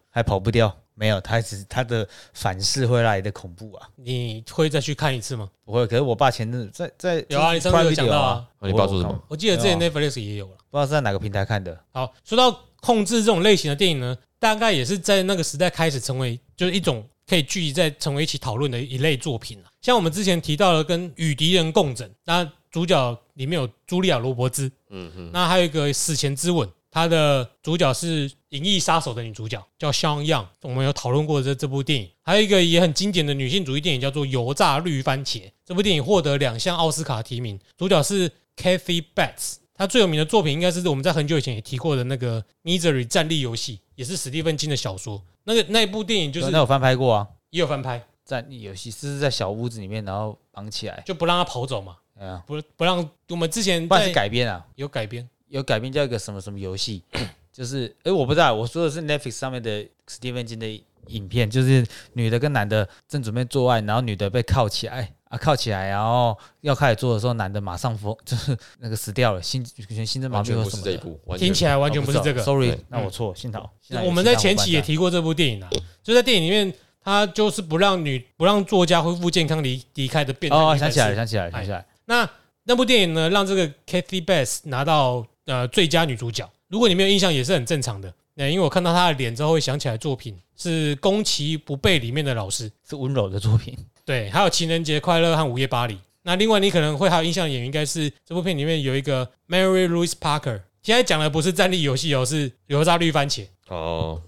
[0.09, 5.49] 还跑不掉，没有，他只是他的反噬会来的恐怖啊，你会再去看一次吗？
[5.65, 5.85] 不会。
[5.87, 9.23] 可是我爸前阵子在在有啊，你上次有讲到啊，哦你爸说什么？
[9.27, 10.57] 我记得之前 Netflix 也有了。
[10.69, 11.77] 不知道是在哪个平台看的。
[11.91, 19.69] 好，说到控制这种类型的电影呢，大概也是在那个时代开始成为就是一种可以聚集在成为一起讨论的一类作品了。
[19.81, 32.07] 像我们之前提到的跟与敌人共枕，那主角里面有茱莉亚·罗伯兹，嗯哼，那还有一个死前之吻，它的主角是《银翼杀手》的女主角叫香样，我们有讨论过这这部电影。
[32.21, 39.55] 还有一个也很经典的女性主义电影叫做《油炸绿番茄》，这部电影获得两项奥斯卡提名，主角是 Kathy Bates。
[39.73, 45.19] 她最有名的作品应该是我们在很久以前也提过的那个《Misery 战力游戏》，也是史蒂芬金的小说。
[45.45, 55.27] 那个那一部电影就是那有翻拍过啊，也有翻拍，战力游戏是在小屋子里面，然后绑起来，就不让他跑走嘛，哎呀，不不让我们之前不然是改编啊，有改编。
[55.53, 57.03] 有改编叫一个什么什么游戏，
[57.53, 60.67] 就是哎、我不知道，我说的是 Netflix 上面的史蒂芬金的
[61.07, 70.77] 影片，就是女的跟男的正准备做爱，然后女的被铐起来啊，铐起来，然后要开始做的时候，男的马上疯，就是那个死掉了，心全心脏麻痹或什么的。
[70.77, 72.41] 不是这一部，完全听起来完全不是这个。
[72.41, 73.71] ，sorry，对那我错，幸好。
[73.79, 75.69] 幸好我们在前期也提过这部电影啊，
[76.01, 76.73] 就在电影里面，
[77.03, 82.27] 他就是不让女不让作家恢复健康离离开的变态哦，想起来了，想起来了，想起来了，那
[82.63, 86.49] 那部电影呢，让这个 Kathy Bates 拿到呃最佳女主角。
[86.67, 88.13] 如果你没有印象，也是很正常的。
[88.35, 93.77] 那因为我看到她的脸之后，会想起来作品是《宫崎不备》里面的老师，是温柔的作品。
[94.03, 95.93] 对，还有《情人节快乐》和《午夜巴黎》。
[96.23, 100.61] 那另外你可能会还有印象的演员，应该是这部片里面有一个 Mary Louise Parker。
[100.81, 103.45] 现在讲的不是战力游戏哦，是油炸绿番茄。
[103.67, 104.21] 哦，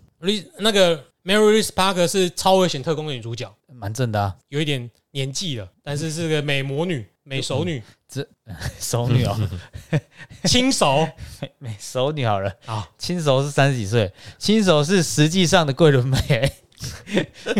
[0.60, 8.26] 那个 Mary Louise Parker 是超危险特工的女主角，蛮正的啊，有一点年纪了，但是是个美魔女、美熟女、这
[8.80, 9.36] 熟女哦，
[10.46, 11.10] 轻熟
[11.58, 12.88] 美熟女好了，啊。
[13.00, 16.52] 轻熟是三十几岁，轻熟是实际上的桂纶镁，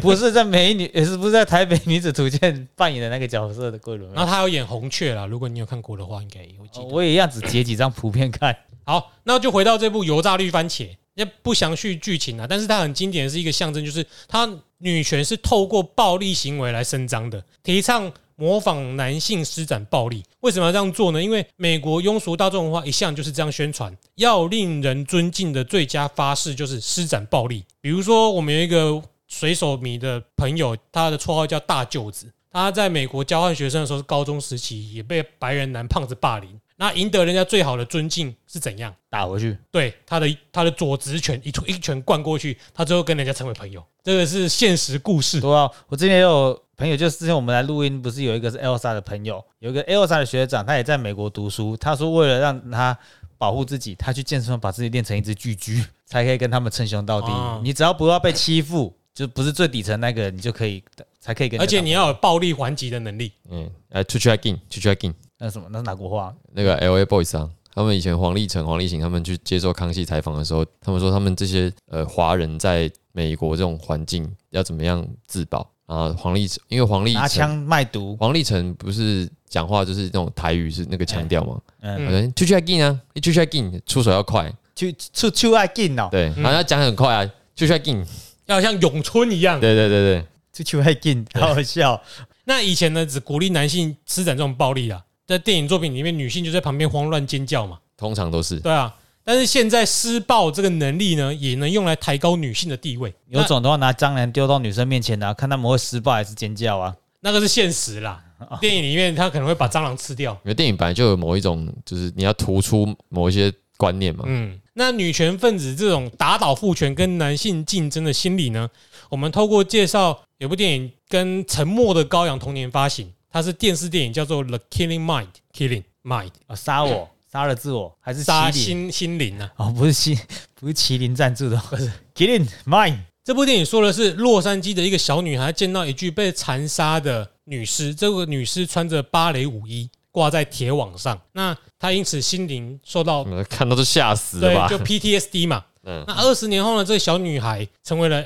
[0.02, 4.14] 不是在美女，也是不是在台北女子图鉴扮演的那个角色的桂纶镁。
[4.14, 6.86] 然后她有演红雀啦，如果你有看过的话，应该也会记得。
[6.86, 8.56] 哦我也一样只截几张图片看。
[8.84, 14.48] 好，那就回到这部油炸绿番茄，也不详叙剧情啊，但是它很经典的是一个象征，就是它
[14.78, 20.24] 女权是透过暴力行为来伸张的，提倡模仿男性施展暴力。
[20.42, 21.22] 为什么要这样做呢？
[21.22, 27.64] 因为美国庸俗大众文化一向就是这样宣传，要令人尊敬的最佳发誓就是施展暴力。
[27.82, 32.32] 比如说，我们有一个水手迷的朋友，他的绰号叫大舅子。
[32.52, 36.60] 他在美国交换学生的时候，是高中时期也被白人男胖子霸凌。
[36.78, 38.94] 那赢得人家最好的尊敬是怎样？
[39.10, 43.84] 打回去，对他的他的左直拳一一拳灌过去，他最后跟人家成为朋友。
[44.04, 45.40] 这个是现实故事。
[45.40, 51.78] 对啊，我之前也有朋友，就是之前我们来录音，不是有一个是 Elsa 的朋友，有一个 Elsa 的学长，他也在美国读书。
[51.78, 52.98] 他说为了让他
[53.38, 57.28] 保护自己，他去健身房把自己练成一只巨巨， 才可以跟他们称兄道弟。
[57.28, 60.84] 哦你只要不要被欺负，就不是最底层那个，你就可以
[61.20, 61.60] 才可以跟。
[61.60, 63.32] 而且你要有暴力还击的能力。
[63.50, 65.68] 嗯，呃 to check in，to check in，那什么？
[65.72, 66.34] 那是哪国话？
[66.54, 76.10] 那个 L A Boys 啊，他们以前黄立成、黄立行他们去接受康熙采访的时候，他们说他们这些呃华人在美国这种环境要怎么样自保啊？
[76.18, 78.16] 黄立成，因为黄立成，拿枪卖毒。
[78.18, 81.60] 黄立成不是讲话就是那种台语是那个腔调吗？
[81.82, 88.06] 嗯，嗯好像 to check in 啊，to check in，出手要快，就出出爱劲哦，对，然后他讲很快啊，就像进，
[88.46, 89.60] 要像咏春一样。
[89.60, 92.02] 对对对对，出出爱劲，好好笑。
[92.46, 97.80] 那以前呢，只鼓励男性施展这种暴力啊，在电影作品里面，女性就在旁边慌乱尖叫嘛。
[97.98, 103.14] 通常都是对啊，但是现在施暴这个能力呢，也能用来抬高女性的地位。
[103.30, 106.96] 有种的话，拿蟑螂丢到女生面前啊，看他们会施暴还是尖叫啊？
[107.22, 108.22] 那个是现实啦。
[108.60, 110.34] 电影里面他可能会把蟑螂吃掉。
[110.44, 114.26] 因为电影本来就有某一种，就是你要突出某一些观念嘛。
[114.28, 118.70] 嗯，那女权分子这种打倒父权跟男性竞争的心理呢，
[119.10, 128.64] 我们透过介绍有部电影跟《沉默的羔羊》同年发行，它是电视电影，叫做《The Killing Mind》，Killing Mind，啊，杀我，杀了自我，还是杀麒麟？
[128.64, 129.52] 心心灵啊。
[129.58, 130.18] 哦，不是心，
[130.56, 132.98] 不是麒麟赞助的，不是麒麟 mine。
[133.26, 144.70] 这部电影说的是洛杉矶的一个小女孩见到一具被残杀的女尸，这个女尸穿着芭蕾舞衣挂在铁网上，那她因此心灵受到嗯看到都吓死了吧？
[144.70, 145.66] 对就 PTSD 嘛。
[145.84, 148.24] 嗯那二十年后呢，这个小女孩成为了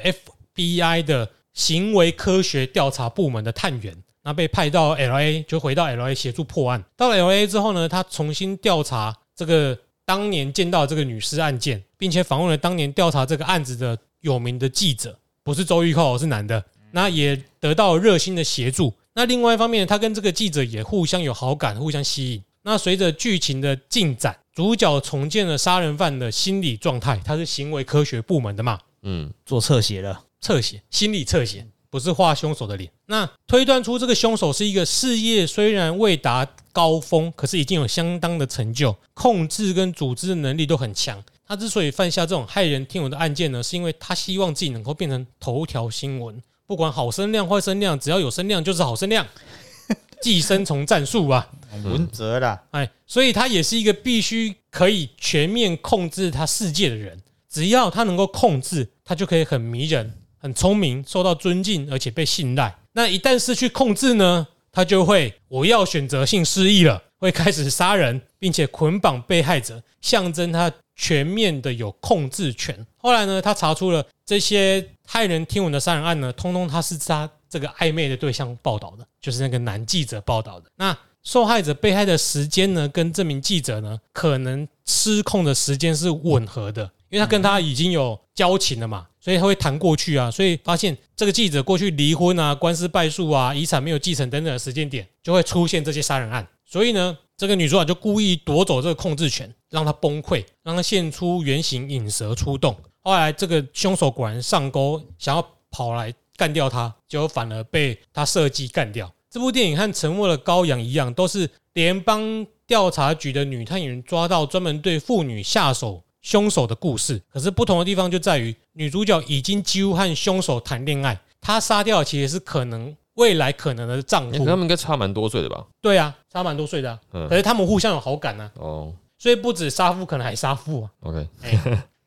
[0.55, 6.83] FBI 的行为科学调查部门的探员，那被派到 LA，就回到 LA 协助破案。
[6.95, 16.63] 到了 LA 之后呢，他重新调查这个当年见到这个女尸案件，并且访问了当年调查这个案子的有名的记者，不是周玉蔻，是男的。
[16.91, 18.93] 那也得到热心的协助。
[19.13, 22.43] 那另外一方面，他跟这个记者也互相有好感，互相吸引。
[22.63, 32.89] 那随着剧情的进展，主角重建了杀人犯的心理状态，他是行为科学部门的嘛，嗯，做侧写了，侧写，心理侧写，不是画凶手的脸。
[33.07, 41.23] 那推断出这个凶手是一个事业虽然未达高峰，可是已经有相当的成就，控制跟组织的能力都很强。
[41.47, 49.25] 他之所以犯下这种骇人听闻的案件呢，是因为他希望自己能够变成头条新闻，不管好声量坏声量，只要有声量就是好声量，
[50.21, 51.49] 寄生虫战术啊。
[51.83, 57.19] 文哲啦，哎，所以他也是一个必须可以全面控制他世界的人。
[57.49, 62.75] 只要他能够控制，他就可以很迷人、很聪明、受到尊敬，而且被信赖。
[62.93, 72.85] 那一旦失去控制呢，他就会我要选择性失忆了，会开始杀人，并且捆绑被害者，象征他全面的有控制权。
[72.97, 80.69] 后来呢，他查出了这些骇人听闻的杀人案呢，通通他是他这个暧昧的对象报道的，就是那个男记者报道的。
[80.75, 96.47] 那受害者被害的时间呢，跟这名记者呢，可能失控的时间是吻合的，因为他跟他已经有交情了嘛，所以他会谈过去啊，所以发现这个记者过去离婚啊、官司败诉啊、遗产没有继承等等的时间点，就会出现这些杀人案。
[96.65, 102.75] 所以呢，这个女主角就故意夺走这个控制权，让他崩溃，让他现出原形，引蛇出洞。
[103.01, 109.11] 后来这个凶手果然上钩，想要跑来干掉他，结果反而被他设计干掉。
[109.29, 117.21] 这部电影和《沉默的羔羊》一样，都是联邦调查局的女探员抓到专门对妇女下手凶手的故事。
[117.31, 124.45] 可是不同的地方就在于，女主角已经几乎和凶手谈恋爱，她杀掉的其实是可能未来可能的丈夫。
[124.45, 125.65] 他们应该差蛮多岁的吧？
[125.81, 130.89] 对啊，差蛮多岁的、啊，可嗯，是他们互相有好感啊，哦所以不止杀夫，可能还杀父啊。
[131.01, 131.27] ，OK，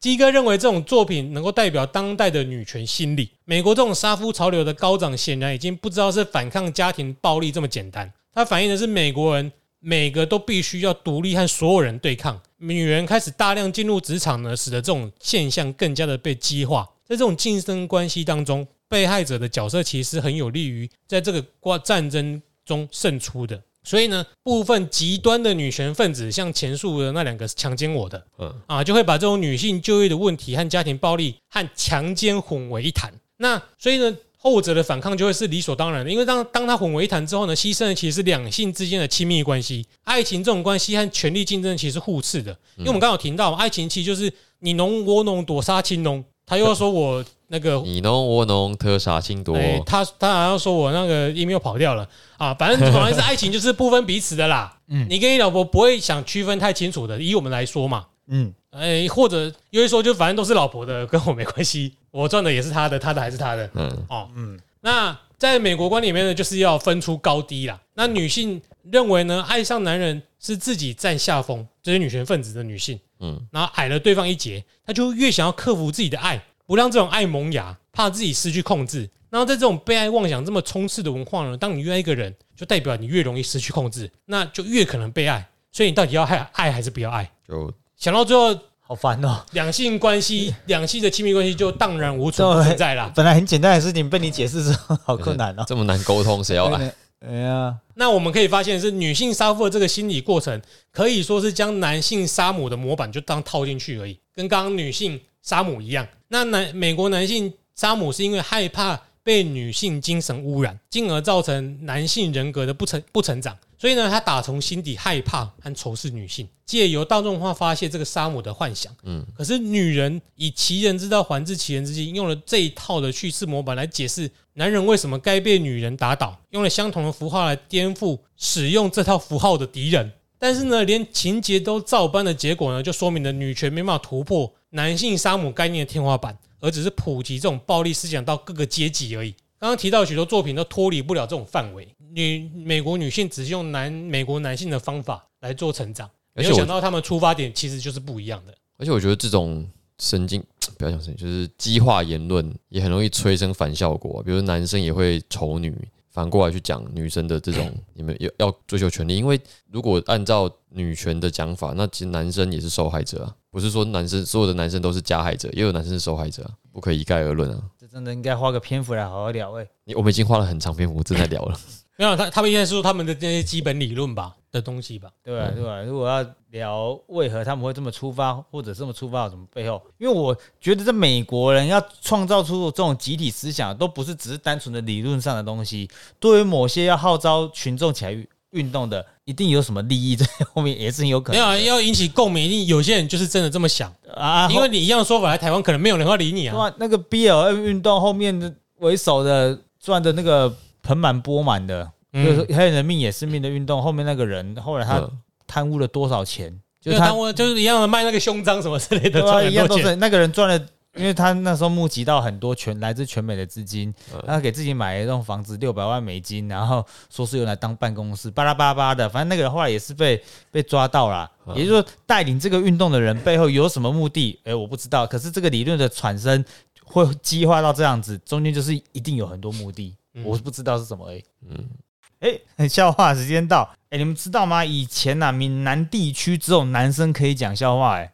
[0.01, 3.31] 鸡哥认为这种作品能够代表当代的女权心理。
[3.45, 9.53] 美国这种杀夫潮流的高涨，显然已经不知道是反抗家庭暴力这么简单，它反映的是美国人
[9.85, 12.41] 每个都必须要独立和所有人对抗。
[12.59, 16.89] 女人开始大量进入职场呢，使得这种现象更加的被激化。
[17.05, 23.61] 在这种竞争关系当中，被害者的角色其实很有利于在这个 qua 战争中胜出的。
[23.83, 33.13] 所以呢，部分极端的女权分子，像前述的那两个强奸我的，嗯，啊，就会把这种女性就业的问题和家庭暴力和强奸混为一谈。
[33.39, 42.51] 那所以呢，后者的反抗就会是理所当然的，因为当当他混为一谈之后呢，牺牲的其实是两性之间的亲密关系，爱情这种关系和权力竞争其实是互斥的。
[42.77, 46.25] 因为我们刚刚有提到嘛，爱情其实就是你侬我侬，躲杀亲侬。
[46.45, 54.77] 他又要说我那个 你侬我侬，特杀亲多，哎，他他好像说我那个 email 跑掉了啊，反正总而言之，爱情就是不分彼此的啦。
[54.89, 64.29] 嗯你跟你老婆不会想区分太清楚的，以我们来说嘛，嗯，哎，或者因为说就反正都是老婆的，跟我没关系，我赚的也是他的，他的还是他的嗯，哦。
[64.37, 67.81] 嗯那在美国观里面呢，就是要分出高低啦。
[67.95, 79.09] 那女性认为呢，爱上男人是自己占下风，这些女权分子的女性，嗯，然后矮了对方一截，她就越想要克服自己的爱，不让这种爱萌芽，怕自己失去控制。
[79.31, 85.49] 然后在这种被爱妄想这么充斥的文化呢，当你越爱一个人，就代表你越容易失去控制，那就越可能被爱。
[85.71, 87.31] 所以你到底要爱爱还是不要爱？
[87.49, 88.55] 就想到最后，
[88.93, 89.43] 好烦哦。
[89.53, 93.11] 两性关系、 两性的亲密关系就荡然无存不存在啦。
[93.17, 95.65] 本来很简单的事情，被你解释之后，好困难哦。
[95.67, 96.95] 这么难沟通，谁要来？
[97.27, 104.19] 哎呀，那我们可以发现，是女性杀父的这个心理过程，可以说是将男性杀母的模板就当套进去而已。
[104.35, 106.07] 跟刚刚女性杀母一样。
[106.29, 113.57] 那男美国男性杀母是因为害怕被女性精神污染，进而造成男性人格的不成不成长。
[113.83, 118.95] 所以呢，他打从心底害怕和仇视女性，借由大众化发泄这个杀母的幻想。
[119.03, 130.13] 嗯，可是女人以其人之道还治其人之心，用了这一套的叙事模板来解释男人为什么该被女人打倒，用了相同的符号来颠覆使用这套符号的敌人。
[130.39, 139.35] 但是呢，连情节都照搬的结果呢，就说明了女权没办法突破男性杀母概念的天花板，而只是普及这种暴力思想到各个阶级而已。
[139.59, 141.89] 刚刚提到许多作品都脱离不了这种范围。
[142.15, 148.55] 女美国女性只是用男美国男性的方法来做成长，没有想到他们出发点其实就是不一样的。
[148.77, 149.67] 而且我觉得这种
[149.99, 150.43] 神经
[150.79, 154.23] 不要讲神经，就是激化言论也很容易催生反效果。
[154.23, 155.75] 比如男生也会丑女，
[156.11, 159.17] 反过来去讲女生的这种你们要要追求权利。
[159.17, 159.41] 因为
[159.71, 167.63] 如果按照女权的讲法，那其实男生也是受害者啊，不是说男生所有的男生都是加害者，也有男生是受害者啊，不可以一概而论啊。
[167.79, 169.67] 这真的应该花个篇幅来好好聊哎！
[169.85, 171.59] 你我们已经花了很长篇幅正在聊了。
[172.03, 175.09] 没有他，他们应该是说他们的那些基本理论吧的东西吧？
[175.23, 175.53] 对吧？
[175.55, 175.81] 对吧？
[175.83, 179.81] 如果要聊为何他们会这么出发，或者这么出发什么背后？
[179.99, 185.89] 因为我觉得这美国人要创造出这种集体思想，都不是只是单纯的理论上的东西。
[186.19, 191.41] 对于某些要号召群众起来运动的，一定有什么利益在后面，也是有可能。
[191.53, 194.51] 没有 要引起共鸣，一定有些人就是真的这么想啊！
[194.51, 196.75] 因为你一样说法来台湾，可能没有人会理你啊。
[196.79, 200.53] 那个 B L M 运动后面的为首的赚的那个。
[200.83, 203.81] 盆满钵满的，就是还有人命也是命的运动。
[203.83, 205.09] 后面那个人后来他
[205.47, 206.61] 贪污了多少钱？
[206.81, 210.67] 就是贪污，就是一样的卖那个胸章什么之类的，对一样都是那个人赚了，
[210.97, 213.95] 因为他那时候募集到很多全来自全美的资金，
[214.27, 219.09] 他给自己买了一栋房子六百万美金，然后说是用来当办公室，巴拉巴拉的。
[219.09, 220.21] 反正那个人后来也是被
[220.51, 221.31] 被抓到了。
[221.55, 224.39] 也就是说，带领这个运动的人背后有什么目的？
[224.43, 225.07] 哎，我不知道。
[225.07, 226.45] 可是这个理论的产生
[226.85, 229.95] 会激化到这样子，中间就是一定有很多目的。
[230.25, 234.65] 我是不知道是什么哎，嗯，哎，笑话时间到，哎，你们知道吗？
[234.65, 238.13] 以前呐，闽南地区只有男生可以讲笑话，哎，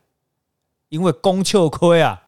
[0.91, 2.28] 因为公秋亏啊。